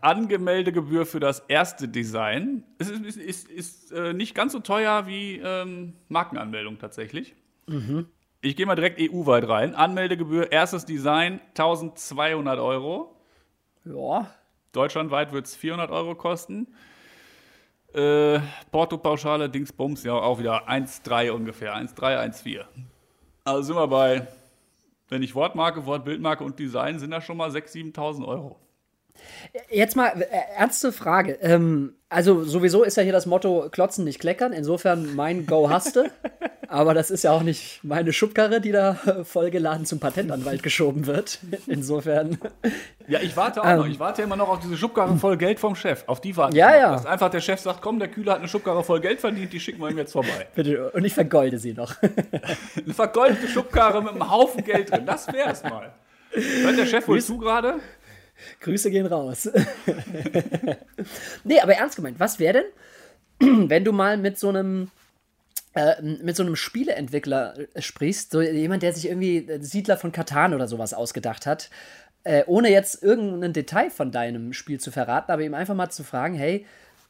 Angemeldegebühr 0.00 1.04
für 1.06 1.20
das 1.20 1.40
erste 1.40 1.88
Design. 1.88 2.64
Es 2.78 2.88
ist, 2.90 3.04
ist, 3.04 3.16
ist, 3.18 3.48
ist 3.50 3.92
äh, 3.92 4.12
nicht 4.14 4.34
ganz 4.34 4.52
so 4.52 4.60
teuer 4.60 5.06
wie 5.06 5.40
ähm, 5.44 5.94
Markenanmeldung 6.08 6.78
tatsächlich. 6.78 7.34
Ich 8.40 8.56
gehe 8.56 8.66
mal 8.66 8.74
direkt 8.76 9.00
EU-weit 9.00 9.48
rein. 9.48 9.74
Anmeldegebühr, 9.74 10.52
erstes 10.52 10.84
Design 10.84 11.40
1200 11.50 12.58
Euro. 12.58 13.14
Ja. 13.84 14.30
Deutschlandweit 14.72 15.32
wird 15.32 15.46
es 15.46 15.54
400 15.56 15.90
Euro 15.90 16.14
kosten. 16.14 16.68
Äh, 17.94 18.40
Porto-Pauschale, 18.72 19.48
Dingsbums, 19.48 20.02
ja 20.02 20.14
auch 20.14 20.38
wieder 20.38 20.68
1,3 20.68 21.30
ungefähr. 21.30 21.74
1,3, 21.76 22.18
1,4. 22.42 22.64
Also 23.44 23.62
sind 23.62 23.76
wir 23.76 23.86
bei, 23.86 24.26
wenn 25.08 25.22
ich 25.22 25.34
Wortmarke, 25.34 25.86
Wortbildmarke 25.86 26.42
und 26.42 26.58
Design, 26.58 26.98
sind 26.98 27.12
das 27.12 27.24
schon 27.24 27.36
mal 27.36 27.50
6.000, 27.50 27.94
7.000 27.94 28.26
Euro. 28.26 28.56
Jetzt 29.70 29.94
mal 29.94 30.08
äh, 30.22 30.26
ernste 30.56 30.92
Frage. 30.92 31.38
Ähm, 31.40 31.94
also 32.08 32.42
sowieso 32.42 32.82
ist 32.82 32.96
ja 32.96 33.02
hier 33.02 33.12
das 33.12 33.26
Motto 33.26 33.68
Klotzen 33.70 34.04
nicht 34.04 34.18
kleckern. 34.18 34.52
Insofern 34.52 35.14
mein 35.14 35.46
Go 35.46 35.70
haste. 35.70 36.10
Aber 36.74 36.92
das 36.92 37.10
ist 37.12 37.22
ja 37.22 37.30
auch 37.30 37.44
nicht 37.44 37.84
meine 37.84 38.12
Schubkarre, 38.12 38.60
die 38.60 38.72
da 38.72 38.94
vollgeladen 39.24 39.86
zum 39.86 40.00
Patentanwalt 40.00 40.60
geschoben 40.64 41.06
wird. 41.06 41.38
Insofern. 41.68 42.36
Ja, 43.06 43.20
ich 43.20 43.36
warte 43.36 43.62
auch 43.62 43.76
noch. 43.76 43.86
Ich 43.86 44.00
warte 44.00 44.22
immer 44.22 44.34
noch 44.34 44.48
auf 44.48 44.58
diese 44.58 44.76
Schubkarre 44.76 45.16
voll 45.16 45.36
Geld 45.36 45.60
vom 45.60 45.76
Chef. 45.76 46.02
Auf 46.08 46.20
die 46.20 46.36
warte 46.36 46.56
Ja, 46.56 46.70
ich 46.70 46.74
noch. 46.74 46.80
ja. 46.80 46.92
Dass 46.92 47.06
einfach 47.06 47.30
der 47.30 47.40
Chef 47.40 47.60
sagt, 47.60 47.80
komm, 47.80 48.00
der 48.00 48.08
Kühler 48.08 48.32
hat 48.32 48.40
eine 48.40 48.48
Schubkarre 48.48 48.82
voll 48.82 49.00
Geld 49.00 49.20
verdient, 49.20 49.52
die 49.52 49.60
schicken 49.60 49.80
wir 49.80 49.88
ihm 49.88 49.98
jetzt 49.98 50.10
vorbei. 50.12 50.48
Bitte. 50.56 50.90
Und 50.90 51.04
ich 51.04 51.14
vergolde 51.14 51.58
sie 51.58 51.74
noch. 51.74 51.94
Eine 52.02 52.92
vergoldete 52.92 53.46
Schubkarre 53.46 54.02
mit 54.02 54.10
einem 54.12 54.28
Haufen 54.28 54.64
Geld 54.64 54.90
drin. 54.90 55.06
Das 55.06 55.32
wär's 55.32 55.62
mal. 55.62 55.92
Hört 56.32 56.76
der 56.76 56.86
Chef 56.86 57.06
wohl 57.06 57.22
zu 57.22 57.38
gerade? 57.38 57.74
Grüße 58.60 58.90
gehen 58.90 59.06
raus. 59.06 59.48
nee, 61.44 61.60
aber 61.60 61.74
ernst 61.74 61.94
gemeint, 61.96 62.18
was 62.18 62.40
wäre 62.40 62.64
denn, 63.40 63.68
wenn 63.70 63.84
du 63.84 63.92
mal 63.92 64.16
mit 64.16 64.38
so 64.40 64.48
einem 64.48 64.90
mit 66.00 66.36
so 66.36 66.44
einem 66.44 66.56
Spieleentwickler 66.56 67.54
äh, 67.74 67.82
sprichst, 67.82 68.30
so 68.30 68.40
jemand, 68.40 68.82
der 68.82 68.92
sich 68.92 69.08
irgendwie 69.08 69.38
äh, 69.38 69.60
Siedler 69.60 69.96
von 69.96 70.12
Katan 70.12 70.54
oder 70.54 70.68
sowas 70.68 70.94
ausgedacht 70.94 71.46
hat, 71.46 71.70
äh, 72.22 72.44
ohne 72.46 72.70
jetzt 72.70 73.02
irgendein 73.02 73.52
Detail 73.52 73.90
von 73.90 74.12
deinem 74.12 74.52
Spiel 74.52 74.78
zu 74.78 74.90
verraten, 74.90 75.32
aber 75.32 75.42
ihm 75.42 75.54
einfach 75.54 75.74
mal 75.74 75.90
zu 75.90 76.04
fragen, 76.04 76.34
hey, 76.34 76.64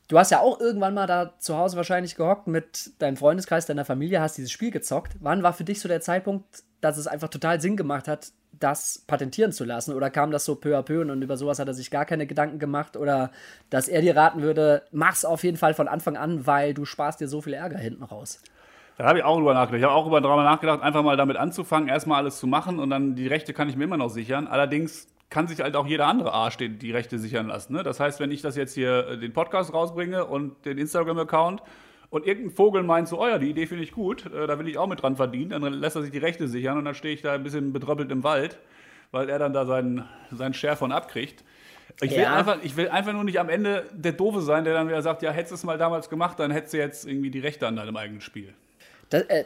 du 0.08 0.18
hast 0.18 0.30
ja 0.30 0.40
auch 0.40 0.60
irgendwann 0.60 0.94
mal 0.94 1.06
da 1.06 1.34
zu 1.38 1.56
Hause 1.56 1.76
wahrscheinlich 1.76 2.16
gehockt 2.16 2.46
mit 2.46 2.90
deinem 3.00 3.16
Freundeskreis, 3.16 3.66
deiner 3.66 3.84
Familie, 3.84 4.20
hast 4.20 4.38
dieses 4.38 4.52
Spiel 4.52 4.70
gezockt. 4.70 5.16
Wann 5.20 5.42
war 5.42 5.52
für 5.52 5.64
dich 5.64 5.80
so 5.80 5.88
der 5.88 6.00
Zeitpunkt, 6.00 6.62
dass 6.80 6.96
es 6.96 7.06
einfach 7.06 7.28
total 7.28 7.60
Sinn 7.60 7.76
gemacht 7.76 8.08
hat, 8.08 8.32
das 8.58 9.04
patentieren 9.06 9.52
zu 9.52 9.64
lassen? 9.64 9.94
Oder 9.94 10.10
kam 10.10 10.30
das 10.30 10.44
so 10.44 10.54
peu 10.54 10.76
à 10.76 10.82
peu 10.82 11.00
und 11.00 11.22
über 11.22 11.36
sowas 11.36 11.58
hat 11.58 11.68
er 11.68 11.74
sich 11.74 11.90
gar 11.90 12.04
keine 12.04 12.26
Gedanken 12.26 12.58
gemacht? 12.58 12.96
Oder 12.96 13.30
dass 13.70 13.88
er 13.88 14.00
dir 14.00 14.16
raten 14.16 14.42
würde, 14.42 14.82
mach's 14.90 15.24
auf 15.24 15.44
jeden 15.44 15.56
Fall 15.56 15.74
von 15.74 15.88
Anfang 15.88 16.16
an, 16.16 16.46
weil 16.46 16.74
du 16.74 16.84
sparst 16.84 17.20
dir 17.20 17.28
so 17.28 17.40
viel 17.40 17.54
Ärger 17.54 17.78
hinten 17.78 18.02
raus. 18.02 18.40
Da 18.96 19.06
habe 19.06 19.18
ich 19.18 19.24
auch 19.24 19.36
drüber 19.36 19.54
nachgedacht. 19.54 19.78
Ich 19.78 19.84
habe 19.84 19.94
auch 19.94 20.04
drüber 20.04 20.20
drüber 20.20 20.44
nachgedacht, 20.44 20.82
einfach 20.82 21.02
mal 21.02 21.16
damit 21.16 21.36
anzufangen, 21.36 21.88
erstmal 21.88 22.18
alles 22.18 22.38
zu 22.38 22.46
machen 22.46 22.78
und 22.78 22.90
dann 22.90 23.16
die 23.16 23.26
Rechte 23.26 23.52
kann 23.52 23.68
ich 23.68 23.76
mir 23.76 23.84
immer 23.84 23.96
noch 23.96 24.08
sichern. 24.10 24.46
Allerdings 24.46 25.08
kann 25.30 25.48
sich 25.48 25.60
halt 25.60 25.74
auch 25.74 25.86
jeder 25.86 26.06
andere 26.06 26.32
Arsch 26.32 26.56
die, 26.58 26.68
die 26.68 26.92
Rechte 26.92 27.18
sichern 27.18 27.48
lassen. 27.48 27.72
Ne? 27.72 27.82
Das 27.82 27.98
heißt, 27.98 28.20
wenn 28.20 28.30
ich 28.30 28.40
das 28.40 28.54
jetzt 28.56 28.74
hier 28.74 29.08
äh, 29.08 29.18
den 29.18 29.32
Podcast 29.32 29.72
rausbringe 29.74 30.24
und 30.26 30.64
den 30.64 30.78
Instagram-Account 30.78 31.60
und 32.10 32.24
irgendein 32.24 32.54
Vogel 32.54 32.84
meint 32.84 33.08
so, 33.08 33.20
oh 33.20 33.26
ja, 33.26 33.38
die 33.38 33.50
Idee 33.50 33.66
finde 33.66 33.82
ich 33.82 33.90
gut, 33.90 34.26
äh, 34.26 34.46
da 34.46 34.58
will 34.60 34.68
ich 34.68 34.78
auch 34.78 34.86
mit 34.86 35.02
dran 35.02 35.16
verdienen, 35.16 35.50
dann 35.50 35.72
lässt 35.72 35.96
er 35.96 36.02
sich 36.02 36.12
die 36.12 36.18
Rechte 36.18 36.46
sichern 36.46 36.78
und 36.78 36.84
dann 36.84 36.94
stehe 36.94 37.12
ich 37.14 37.22
da 37.22 37.32
ein 37.32 37.42
bisschen 37.42 37.72
bedröppelt 37.72 38.12
im 38.12 38.22
Wald, 38.22 38.60
weil 39.10 39.28
er 39.28 39.40
dann 39.40 39.52
da 39.52 39.66
seinen, 39.66 40.04
seinen 40.30 40.54
Share 40.54 40.76
von 40.76 40.92
abkriegt. 40.92 41.42
Ich 42.00 42.12
will, 42.12 42.18
Ja. 42.22 42.36
einfach, 42.36 42.58
ich 42.62 42.76
will 42.76 42.88
einfach 42.88 43.12
nur 43.12 43.24
nicht 43.24 43.40
am 43.40 43.48
Ende 43.48 43.86
der 43.92 44.12
Doofe 44.12 44.40
sein, 44.40 44.62
der 44.64 44.74
dann 44.74 44.86
wieder 44.86 45.02
sagt, 45.02 45.22
ja, 45.22 45.32
hättest 45.32 45.50
du 45.50 45.54
es 45.56 45.64
mal 45.64 45.78
damals 45.78 46.08
gemacht, 46.08 46.38
dann 46.38 46.52
hättest 46.52 46.74
du 46.74 46.78
jetzt 46.78 47.08
irgendwie 47.08 47.30
die 47.30 47.40
Rechte 47.40 47.66
an 47.66 47.74
deinem 47.74 47.96
eigenen 47.96 48.20
Spiel. 48.20 48.54
Das, 49.14 49.22
äh, 49.28 49.44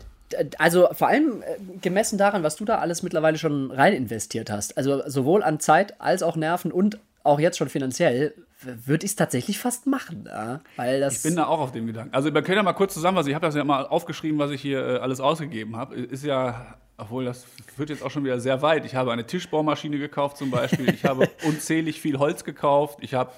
also 0.58 0.88
vor 0.92 1.08
allem 1.08 1.42
äh, 1.42 1.56
gemessen 1.80 2.18
daran, 2.18 2.42
was 2.42 2.56
du 2.56 2.64
da 2.64 2.78
alles 2.78 3.02
mittlerweile 3.02 3.38
schon 3.38 3.70
rein 3.70 3.92
investiert 3.92 4.50
hast, 4.50 4.76
also 4.76 5.02
sowohl 5.06 5.42
an 5.42 5.60
Zeit 5.60 6.00
als 6.00 6.22
auch 6.22 6.36
Nerven 6.36 6.72
und 6.72 6.98
auch 7.22 7.40
jetzt 7.40 7.58
schon 7.58 7.68
finanziell, 7.68 8.34
würde 8.60 9.04
ich 9.04 9.12
es 9.12 9.16
tatsächlich 9.16 9.58
fast 9.58 9.86
machen. 9.86 10.24
Ja? 10.26 10.60
Weil 10.76 11.00
das 11.00 11.16
Ich 11.16 11.22
bin 11.22 11.36
da 11.36 11.46
auch 11.46 11.60
auf 11.60 11.72
dem 11.72 11.86
Gedanken. 11.86 12.14
Also 12.14 12.32
wir 12.32 12.42
können 12.42 12.56
ja 12.56 12.62
mal 12.62 12.72
kurz 12.72 12.94
zusammenfassen. 12.94 13.28
Ich 13.28 13.34
habe 13.34 13.46
das 13.46 13.54
ja 13.54 13.64
mal 13.64 13.86
aufgeschrieben, 13.86 14.38
was 14.38 14.50
ich 14.50 14.60
hier 14.60 14.86
äh, 14.86 14.98
alles 14.98 15.20
ausgegeben 15.20 15.76
habe. 15.76 15.94
Ist 15.94 16.24
ja, 16.24 16.78
obwohl 16.96 17.24
das 17.24 17.46
führt 17.76 17.90
jetzt 17.90 18.02
auch 18.02 18.10
schon 18.10 18.24
wieder 18.24 18.40
sehr 18.40 18.62
weit. 18.62 18.84
Ich 18.84 18.94
habe 18.94 19.12
eine 19.12 19.26
Tischbaumaschine 19.26 19.98
gekauft 19.98 20.38
zum 20.38 20.50
Beispiel. 20.50 20.88
Ich 20.92 21.04
habe 21.04 21.28
unzählig 21.44 22.00
viel 22.00 22.18
Holz 22.18 22.44
gekauft. 22.44 22.98
Ich 23.02 23.14
habe 23.14 23.30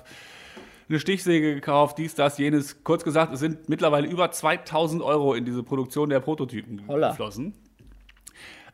eine 0.91 0.99
Stichsäge 0.99 1.55
gekauft, 1.55 1.99
dies, 1.99 2.15
das, 2.15 2.37
jenes. 2.37 2.83
Kurz 2.83 3.05
gesagt, 3.05 3.33
es 3.33 3.41
sind 3.41 3.69
mittlerweile 3.69 4.09
über 4.09 4.31
2000 4.31 5.03
Euro 5.03 5.35
in 5.35 5.45
diese 5.45 5.63
Produktion 5.63 6.11
der 6.11 6.21
Prototypen 6.21 6.87
Holla. 6.89 7.11
geflossen. 7.11 7.55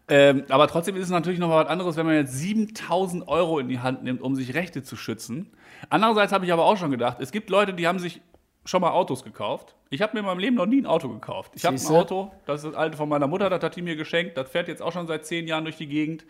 Ähm, 0.09 0.45
aber 0.49 0.67
trotzdem 0.69 0.97
ist 0.97 1.05
es 1.05 1.11
natürlich 1.11 1.39
noch 1.39 1.49
mal 1.49 1.65
was 1.65 1.71
anderes, 1.71 1.97
wenn 1.97 2.07
man 2.07 2.15
jetzt 2.15 2.33
7000 2.33 3.29
Euro 3.29 3.59
in 3.59 3.69
die 3.69 3.81
Hand 3.81 4.05
nimmt, 4.05 4.23
um 4.23 4.35
sich 4.35 4.55
Rechte 4.55 4.83
zu 4.83 4.97
schützen. 4.97 5.51
Andererseits 5.91 6.33
habe 6.33 6.47
ich 6.47 6.53
aber 6.53 6.65
auch 6.65 6.77
schon 6.77 6.91
gedacht, 6.91 7.19
es 7.21 7.33
gibt 7.33 7.51
Leute, 7.51 7.75
die 7.75 7.87
haben 7.87 7.99
sich 7.99 8.23
schon 8.65 8.81
mal 8.81 8.91
Autos 8.91 9.23
gekauft. 9.23 9.75
Ich 9.91 10.03
habe 10.03 10.15
mir 10.15 10.21
in 10.21 10.27
meinem 10.27 10.39
Leben 10.39 10.57
noch 10.57 10.67
nie 10.67 10.81
ein 10.81 10.87
Auto 10.87 11.09
gekauft. 11.09 11.53
Ich 11.55 11.65
habe 11.65 11.77
ein? 11.77 11.87
Auto, 11.87 12.33
das 12.47 12.63
ist 12.63 12.71
das 12.71 12.75
alte 12.75 12.97
von 12.97 13.09
meiner 13.09 13.27
Mutter, 13.27 13.51
das 13.51 13.63
hat 13.63 13.77
die 13.77 13.83
mir 13.83 13.97
geschenkt. 13.97 14.37
Das 14.37 14.49
fährt 14.49 14.69
jetzt 14.69 14.81
auch 14.81 14.93
schon 14.93 15.07
seit 15.07 15.27
zehn 15.27 15.47
Jahren 15.49 15.65
durch 15.65 15.77
die 15.77 15.87
Gegend. 15.87 16.25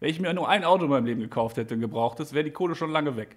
Wenn 0.00 0.08
ich 0.08 0.20
mir 0.20 0.32
nur 0.32 0.48
ein 0.48 0.64
Auto 0.64 0.84
in 0.84 0.90
meinem 0.90 1.06
Leben 1.06 1.20
gekauft 1.20 1.56
hätte, 1.56 1.74
ein 1.74 1.80
gebrauchtes, 1.80 2.32
wäre 2.32 2.44
die 2.44 2.50
Kohle 2.50 2.74
schon 2.74 2.90
lange 2.90 3.16
weg. 3.16 3.36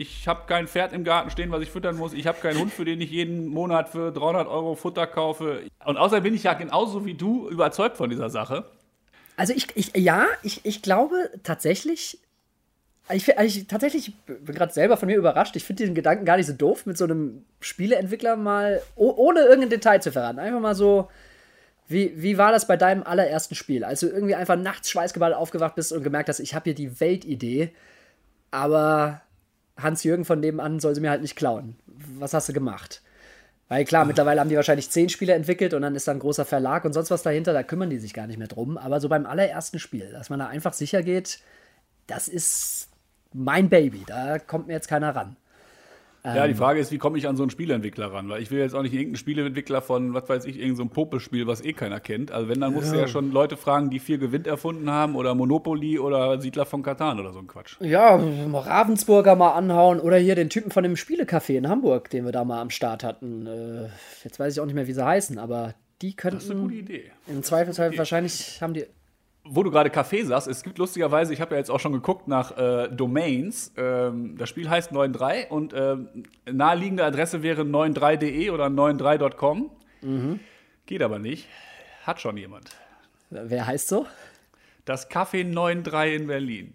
Ich 0.00 0.28
habe 0.28 0.42
kein 0.46 0.68
Pferd 0.68 0.92
im 0.92 1.02
Garten 1.02 1.28
stehen, 1.28 1.50
was 1.50 1.60
ich 1.60 1.72
füttern 1.72 1.96
muss. 1.96 2.12
Ich 2.12 2.28
habe 2.28 2.38
keinen 2.38 2.60
Hund, 2.60 2.72
für 2.72 2.84
den 2.84 3.00
ich 3.00 3.10
jeden 3.10 3.48
Monat 3.48 3.88
für 3.88 4.12
300 4.12 4.46
Euro 4.46 4.76
Futter 4.76 5.08
kaufe. 5.08 5.62
Und 5.84 5.96
außerdem 5.96 6.22
bin 6.22 6.34
ich 6.34 6.44
ja 6.44 6.54
genauso 6.54 7.04
wie 7.04 7.14
du 7.14 7.48
überzeugt 7.48 7.96
von 7.96 8.08
dieser 8.08 8.30
Sache. 8.30 8.64
Also 9.36 9.54
ich, 9.56 9.66
ich 9.74 9.96
ja, 9.96 10.26
ich, 10.44 10.64
ich 10.64 10.82
glaube 10.82 11.30
tatsächlich, 11.42 12.20
ich, 13.10 13.26
ich 13.26 13.66
tatsächlich 13.66 14.14
bin 14.26 14.54
gerade 14.54 14.72
selber 14.72 14.96
von 14.98 15.08
mir 15.08 15.16
überrascht. 15.16 15.56
Ich 15.56 15.64
finde 15.64 15.82
diesen 15.82 15.96
Gedanken 15.96 16.24
gar 16.24 16.36
nicht 16.36 16.46
so 16.46 16.52
doof, 16.52 16.86
mit 16.86 16.96
so 16.96 17.02
einem 17.02 17.44
Spieleentwickler 17.58 18.36
mal, 18.36 18.80
oh, 18.94 19.12
ohne 19.16 19.40
irgendein 19.40 19.70
Detail 19.70 20.00
zu 20.00 20.12
verraten, 20.12 20.38
einfach 20.38 20.60
mal 20.60 20.76
so, 20.76 21.08
wie, 21.88 22.12
wie 22.14 22.38
war 22.38 22.52
das 22.52 22.68
bei 22.68 22.76
deinem 22.76 23.02
allerersten 23.02 23.56
Spiel? 23.56 23.82
Als 23.82 23.98
du 23.98 24.06
irgendwie 24.06 24.36
einfach 24.36 24.56
nachts 24.56 24.90
schweißgeballt 24.90 25.34
aufgewacht 25.34 25.74
bist 25.74 25.92
und 25.92 26.04
gemerkt 26.04 26.28
hast, 26.28 26.38
ich 26.38 26.54
habe 26.54 26.66
hier 26.66 26.74
die 26.74 27.00
Weltidee, 27.00 27.72
aber 28.52 29.22
Hans-Jürgen 29.80 30.24
von 30.24 30.40
nebenan 30.40 30.80
soll 30.80 30.94
sie 30.94 31.00
mir 31.00 31.10
halt 31.10 31.22
nicht 31.22 31.36
klauen. 31.36 31.76
Was 32.18 32.34
hast 32.34 32.48
du 32.48 32.52
gemacht? 32.52 33.02
Weil 33.68 33.84
klar, 33.84 34.06
mittlerweile 34.06 34.40
haben 34.40 34.48
die 34.48 34.56
wahrscheinlich 34.56 34.90
zehn 34.90 35.08
Spiele 35.10 35.34
entwickelt 35.34 35.74
und 35.74 35.82
dann 35.82 35.94
ist 35.94 36.08
da 36.08 36.12
ein 36.12 36.18
großer 36.18 36.46
Verlag 36.46 36.84
und 36.84 36.94
sonst 36.94 37.10
was 37.10 37.22
dahinter, 37.22 37.52
da 37.52 37.62
kümmern 37.62 37.90
die 37.90 37.98
sich 37.98 38.14
gar 38.14 38.26
nicht 38.26 38.38
mehr 38.38 38.48
drum. 38.48 38.78
Aber 38.78 38.98
so 39.00 39.08
beim 39.08 39.26
allerersten 39.26 39.78
Spiel, 39.78 40.10
dass 40.10 40.30
man 40.30 40.38
da 40.38 40.46
einfach 40.46 40.72
sicher 40.72 41.02
geht, 41.02 41.40
das 42.06 42.28
ist 42.28 42.88
mein 43.34 43.68
Baby, 43.68 44.04
da 44.06 44.38
kommt 44.38 44.68
mir 44.68 44.72
jetzt 44.72 44.88
keiner 44.88 45.14
ran. 45.14 45.36
Ja, 46.24 46.44
Ähm. 46.44 46.48
die 46.52 46.54
Frage 46.56 46.80
ist, 46.80 46.90
wie 46.92 46.98
komme 46.98 47.16
ich 47.16 47.28
an 47.28 47.36
so 47.36 47.42
einen 47.44 47.50
Spieleentwickler 47.50 48.12
ran? 48.12 48.28
Weil 48.28 48.42
ich 48.42 48.50
will 48.50 48.58
jetzt 48.58 48.74
auch 48.74 48.82
nicht 48.82 48.92
irgendeinen 48.92 49.16
Spieleentwickler 49.16 49.80
von, 49.82 50.14
was 50.14 50.28
weiß 50.28 50.44
ich, 50.46 50.56
irgendein 50.56 50.76
so 50.76 50.86
Popelspiel, 50.86 51.46
was 51.46 51.64
eh 51.64 51.72
keiner 51.72 52.00
kennt. 52.00 52.32
Also 52.32 52.48
wenn, 52.48 52.60
dann 52.60 52.72
musst 52.74 52.92
du 52.92 52.98
ja 52.98 53.06
schon 53.08 53.30
Leute 53.32 53.56
fragen, 53.56 53.88
die 53.90 53.98
viel 53.98 54.18
Gewinn 54.18 54.44
erfunden 54.44 54.90
haben 54.90 55.14
oder 55.14 55.34
Monopoly 55.34 55.98
oder 55.98 56.40
Siedler 56.40 56.66
von 56.66 56.82
Katan 56.82 57.20
oder 57.20 57.32
so 57.32 57.38
ein 57.38 57.46
Quatsch. 57.46 57.76
Ja, 57.80 58.16
mal 58.18 58.58
Ravensburger 58.60 59.36
mal 59.36 59.52
anhauen 59.52 60.00
oder 60.00 60.16
hier 60.18 60.34
den 60.34 60.50
Typen 60.50 60.70
von 60.70 60.82
dem 60.82 60.94
Spielecafé 60.94 61.56
in 61.56 61.68
Hamburg, 61.68 62.10
den 62.10 62.24
wir 62.24 62.32
da 62.32 62.44
mal 62.44 62.60
am 62.60 62.70
Start 62.70 63.04
hatten. 63.04 63.46
Äh, 63.46 63.88
jetzt 64.24 64.38
weiß 64.40 64.52
ich 64.54 64.60
auch 64.60 64.66
nicht 64.66 64.74
mehr, 64.74 64.86
wie 64.88 64.92
sie 64.92 65.04
heißen, 65.04 65.38
aber 65.38 65.74
die 66.02 66.14
Das 66.16 66.44
ist 66.44 66.50
eine 66.50 66.60
gute 66.60 66.74
könnten 66.76 66.92
Idee. 66.92 67.10
im 67.26 67.42
Zweifelsfall 67.42 67.96
wahrscheinlich 67.98 68.60
haben 68.62 68.74
die. 68.74 68.86
Wo 69.50 69.62
du 69.62 69.70
gerade 69.70 69.90
Kaffee 69.90 70.22
sagst, 70.24 70.46
es 70.46 70.62
gibt 70.62 70.78
lustigerweise, 70.78 71.32
ich 71.32 71.40
habe 71.40 71.54
ja 71.54 71.58
jetzt 71.58 71.70
auch 71.70 71.80
schon 71.80 71.92
geguckt 71.92 72.28
nach 72.28 72.56
äh, 72.56 72.88
Domains. 72.88 73.72
Ähm, 73.76 74.36
das 74.36 74.48
Spiel 74.48 74.68
heißt 74.68 74.92
93 74.92 75.50
und 75.50 75.72
ähm, 75.74 76.08
naheliegende 76.50 77.04
Adresse 77.04 77.42
wäre 77.42 77.62
93.de 77.62 78.50
oder 78.50 78.66
93.com. 78.66 79.70
Geht 80.86 81.02
aber 81.02 81.18
nicht. 81.18 81.48
Hat 82.04 82.20
schon 82.20 82.36
jemand. 82.36 82.70
Wer 83.30 83.66
heißt 83.66 83.88
so? 83.88 84.06
Das 84.84 85.10
Café 85.10 85.44
93 85.44 86.14
in 86.14 86.26
Berlin. 86.26 86.72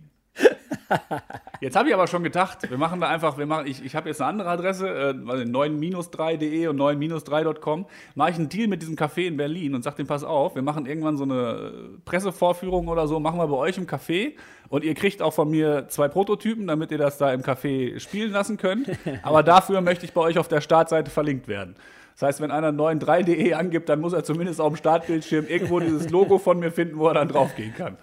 Jetzt 1.60 1.76
habe 1.76 1.88
ich 1.88 1.94
aber 1.94 2.08
schon 2.08 2.24
gedacht, 2.24 2.70
wir 2.70 2.78
machen 2.78 3.00
da 3.00 3.08
einfach, 3.08 3.38
wir 3.38 3.46
machen, 3.46 3.68
ich, 3.68 3.84
ich 3.86 3.96
habe 3.96 4.10
jetzt 4.10 4.22
eine 4.22 4.30
andere 4.30 4.50
Adresse, 4.50 4.88
äh, 4.88 5.12
9-3.de 5.14 6.68
und 6.68 6.78
9-3.com. 6.78 7.86
Mache 8.16 8.32
ich 8.32 8.36
einen 8.36 8.50
Deal 8.50 8.68
mit 8.68 8.82
diesem 8.82 8.96
Café 8.96 9.28
in 9.28 9.38
Berlin 9.38 9.74
und 9.74 9.84
sage 9.84 9.98
dem, 9.98 10.08
pass 10.08 10.24
auf, 10.24 10.56
wir 10.56 10.62
machen 10.62 10.86
irgendwann 10.86 11.18
so 11.18 11.24
eine 11.24 11.36
äh, 11.36 11.72
Pressevorführung 12.06 12.88
oder 12.88 13.08
so, 13.08 13.20
machen 13.20 13.40
wir 13.40 13.48
bei 13.48 13.56
euch 13.56 13.78
im 13.78 13.88
Café 13.88 14.34
und 14.70 14.84
ihr 14.84 14.94
kriegt 14.94 15.22
auch 15.22 15.34
von 15.34 15.50
mir 15.50 15.88
zwei 15.88 16.08
Prototypen, 16.08 16.68
damit 16.68 16.92
ihr 16.92 16.98
das 16.98 17.18
da 17.18 17.32
im 17.32 17.42
Café 17.42 18.00
spielen 18.00 18.32
lassen 18.32 18.58
könnt. 18.58 18.90
Aber 19.24 19.44
dafür 19.44 19.82
möchte 19.82 20.06
ich 20.06 20.14
bei 20.14 20.22
euch 20.22 20.38
auf 20.38 20.48
der 20.48 20.62
Startseite 20.62 21.12
verlinkt 21.12 21.48
werden. 21.48 21.76
Das 22.14 22.24
heißt, 22.24 22.42
wenn 22.42 22.52
einer 22.52 22.72
93.de 22.72 23.54
angibt, 23.54 23.90
dann 23.90 24.00
muss 24.00 24.14
er 24.14 24.24
zumindest 24.24 24.62
auf 24.62 24.74
dem 24.74 24.78
Startbildschirm 24.78 25.48
irgendwo 25.48 25.80
dieses 25.80 26.10
Logo 26.10 26.38
von 26.38 26.60
mir 26.60 26.72
finden, 26.72 26.98
wo 26.98 27.08
er 27.08 27.16
dann 27.16 27.28
draufgehen 27.28 27.74
kann. 27.74 27.98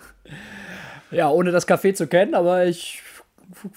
Ja, 1.11 1.31
ohne 1.31 1.51
das 1.51 1.67
Café 1.67 1.95
zu 1.95 2.07
kennen, 2.07 2.35
aber 2.35 2.67
ich 2.67 3.03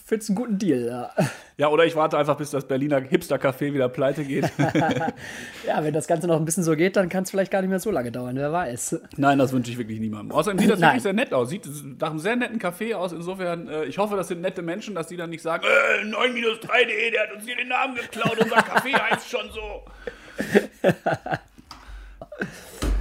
find's 0.06 0.30
einen 0.30 0.36
guten 0.36 0.58
Deal, 0.58 0.86
ja. 0.86 1.12
Ja, 1.56 1.68
oder 1.68 1.86
ich 1.86 1.96
warte 1.96 2.18
einfach, 2.18 2.36
bis 2.36 2.50
das 2.50 2.68
Berliner 2.68 3.00
Hipster-Café 3.00 3.74
wieder 3.74 3.88
pleite 3.88 4.24
geht. 4.24 4.52
Ja, 5.68 5.84
wenn 5.84 5.94
das 5.94 6.08
Ganze 6.08 6.28
noch 6.28 6.38
ein 6.38 6.46
bisschen 6.46 6.64
so 6.64 6.76
geht, 6.76 6.96
dann 6.96 7.10
kann 7.10 7.24
es 7.24 7.32
vielleicht 7.32 7.52
gar 7.52 7.62
nicht 7.62 7.70
mehr 7.70 7.80
so 7.80 7.92
lange 7.92 8.12
dauern, 8.12 8.36
wer 8.36 8.52
weiß. 8.52 9.00
Nein, 9.18 9.38
das 9.38 9.54
wünsche 9.54 9.72
ich 9.72 9.78
wirklich 9.78 10.00
niemandem. 10.00 10.36
Außerdem 10.36 10.60
sieht 10.60 10.72
das 10.72 10.80
Nein. 10.80 10.90
wirklich 10.90 11.04
sehr 11.04 11.14
nett 11.14 11.34
aus. 11.34 11.50
Sieht 11.50 11.68
nach 12.00 12.10
einem 12.10 12.20
sehr 12.20 12.36
netten 12.36 12.60
Café 12.60 12.96
aus. 12.96 13.14
Insofern, 13.14 13.68
äh, 13.68 13.86
ich 13.86 13.98
hoffe, 13.98 14.18
das 14.18 14.28
sind 14.28 14.42
nette 14.42 14.62
Menschen, 14.62 14.96
dass 14.96 15.08
die 15.08 15.16
dann 15.16 15.30
nicht 15.30 15.42
sagen, 15.42 15.64
äh, 15.64 16.04
9-3.de, 16.06 17.12
der 17.12 17.22
hat 17.24 17.34
uns 17.34 17.46
hier 17.46 17.56
den 17.56 17.70
Namen 17.70 17.96
geklaut, 17.96 18.38
unser 18.40 18.58
Café 18.58 18.94
heißt 19.12 19.30
schon 19.30 19.50
so. 19.52 19.86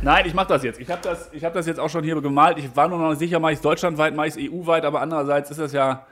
Nein, 0.02 0.26
ich 0.26 0.34
mache 0.34 0.48
das 0.48 0.64
jetzt. 0.64 0.80
Ich 0.80 0.90
habe 0.90 1.00
das, 1.02 1.30
hab 1.42 1.54
das 1.54 1.66
jetzt 1.66 1.78
auch 1.78 1.88
schon 1.88 2.02
hier 2.02 2.20
gemalt. 2.20 2.58
Ich 2.58 2.74
war 2.74 2.88
nur 2.88 2.98
noch 2.98 3.10
nicht 3.10 3.20
sicher, 3.20 3.38
mache 3.38 3.52
ich 3.52 3.58
es 3.58 3.62
deutschlandweit, 3.62 4.14
mache 4.16 4.26
ich 4.26 4.36
es 4.36 4.50
EU-weit, 4.50 4.84
aber 4.84 5.00
andererseits 5.00 5.52
ist 5.52 5.60
das 5.60 5.72
ja, 5.72 6.06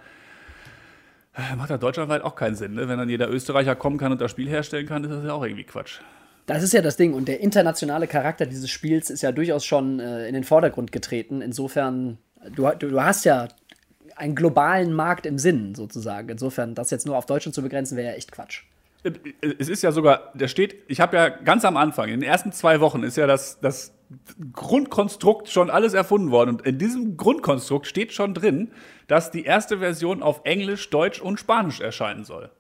äh, 1.35 1.57
macht 1.57 1.71
ja 1.71 1.79
deutschlandweit 1.79 2.23
auch 2.23 2.37
keinen 2.37 2.55
Sinn. 2.55 2.75
Ne? 2.75 2.89
Wenn 2.89 2.99
dann 2.99 3.09
jeder 3.09 3.29
Österreicher 3.29 3.75
kommen 3.75 3.99
kann 3.99 4.13
und 4.13 4.21
das 4.21 4.31
Spiel 4.31 4.49
herstellen 4.49 4.87
kann, 4.87 5.03
ist 5.03 5.11
das 5.11 5.25
ja 5.25 5.33
auch 5.33 5.43
irgendwie 5.43 5.65
Quatsch. 5.65 5.99
Das 6.47 6.63
ist 6.63 6.73
ja 6.73 6.83
das 6.83 6.97
Ding. 6.97 7.15
Und 7.15 7.27
der 7.27 7.41
internationale 7.41 8.07
Charakter 8.07 8.47
dieses 8.47 8.71
Spiels 8.71 9.11
ist 9.11 9.23
ja 9.23 9.33
durchaus 9.33 9.65
schon 9.65 9.99
äh, 9.99 10.29
in 10.29 10.35
den 10.35 10.45
Vordergrund 10.45 10.93
getreten. 10.93 11.43
Insofern, 11.43 12.19
du, 12.55 12.71
du, 12.79 12.91
du 12.91 13.03
hast 13.03 13.25
ja 13.25 13.49
einen 14.15 14.37
globalen 14.37 14.93
Markt 14.93 15.27
im 15.27 15.39
Sinn, 15.39 15.75
sozusagen. 15.75 16.29
Insofern, 16.29 16.77
das 16.77 16.91
jetzt 16.91 17.07
nur 17.07 17.17
auf 17.17 17.27
Deutschland 17.27 17.57
zu 17.57 17.63
begrenzen, 17.63 17.97
wäre 17.97 18.11
ja 18.11 18.15
echt 18.15 18.31
Quatsch. 18.31 18.63
Es 19.59 19.69
ist 19.69 19.83
ja 19.83 19.93
sogar, 19.93 20.33
der 20.35 20.49
steht, 20.49 20.85
ich 20.89 21.01
habe 21.01 21.17
ja 21.17 21.29
ganz 21.29 21.65
am 21.65 21.77
Anfang, 21.77 22.09
in 22.09 22.21
den 22.21 22.29
ersten 22.29 22.53
zwei 22.53 22.81
Wochen 22.81 23.03
ist 23.03 23.17
ja 23.17 23.27
das, 23.27 23.61
das 23.61 23.95
Grundkonstrukt 24.53 25.49
schon 25.49 25.71
alles 25.71 25.95
erfunden 25.95 26.31
worden. 26.31 26.51
Und 26.51 26.67
in 26.67 26.79
diesem 26.79 27.17
Grundkonstrukt 27.17 27.87
steht 27.87 28.13
schon 28.13 28.35
drin, 28.35 28.73
dass 29.07 29.31
die 29.31 29.45
erste 29.45 29.79
Version 29.79 30.23
auf 30.23 30.43
Englisch, 30.45 30.91
Deutsch 30.91 31.21
und 31.21 31.39
Spanisch 31.39 31.81
erscheinen 31.81 32.25
soll. 32.25 32.51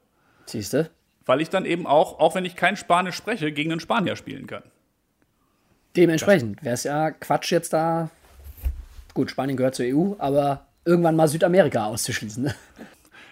Siehst 0.47 0.73
du? 0.73 0.91
Weil 1.27 1.41
ich 1.41 1.51
dann 1.51 1.65
eben 1.65 1.87
auch, 1.87 2.19
auch 2.19 2.35
wenn 2.35 2.45
ich 2.45 2.57
kein 2.57 2.77
Spanisch 2.77 3.17
spreche, 3.17 3.53
gegen 3.53 3.73
einen 3.73 3.81
Spanier 3.81 4.17
spielen 4.17 4.47
kann. 4.47 4.63
Dementsprechend 5.97 6.63
wäre 6.63 6.75
es 6.75 6.85
ja 6.85 7.11
Quatsch, 7.11 7.51
jetzt 7.51 7.73
da. 7.73 8.11
Gut, 9.13 9.31
Spanien 9.31 9.57
gehört 9.57 9.75
zur 9.75 9.87
EU, 9.87 10.15
aber 10.19 10.67
irgendwann 10.85 11.17
mal 11.17 11.29
Südamerika 11.29 11.87
auszuschließen. 11.87 12.45
Ne? 12.45 12.55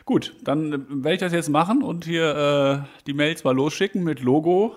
Gut, 0.08 0.34
dann 0.42 0.72
äh, 0.72 0.78
werde 0.88 1.12
ich 1.16 1.20
das 1.20 1.34
jetzt 1.34 1.50
machen 1.50 1.82
und 1.82 2.06
hier 2.06 2.86
äh, 2.86 3.02
die 3.06 3.12
Mails 3.12 3.44
mal 3.44 3.54
losschicken 3.54 4.02
mit 4.02 4.20
Logo 4.20 4.74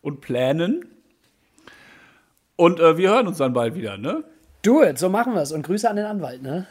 und 0.00 0.22
Plänen. 0.22 0.86
Und 2.56 2.80
äh, 2.80 2.96
wir 2.96 3.10
hören 3.10 3.28
uns 3.28 3.36
dann 3.36 3.52
bald 3.52 3.74
wieder, 3.74 3.98
ne? 3.98 4.24
Do 4.62 4.82
it, 4.82 4.98
so 4.98 5.10
machen 5.10 5.34
wir 5.34 5.42
es. 5.42 5.52
Und 5.52 5.66
Grüße 5.66 5.90
an 5.90 5.96
den 5.96 6.06
Anwalt, 6.06 6.40
ne? 6.40 6.66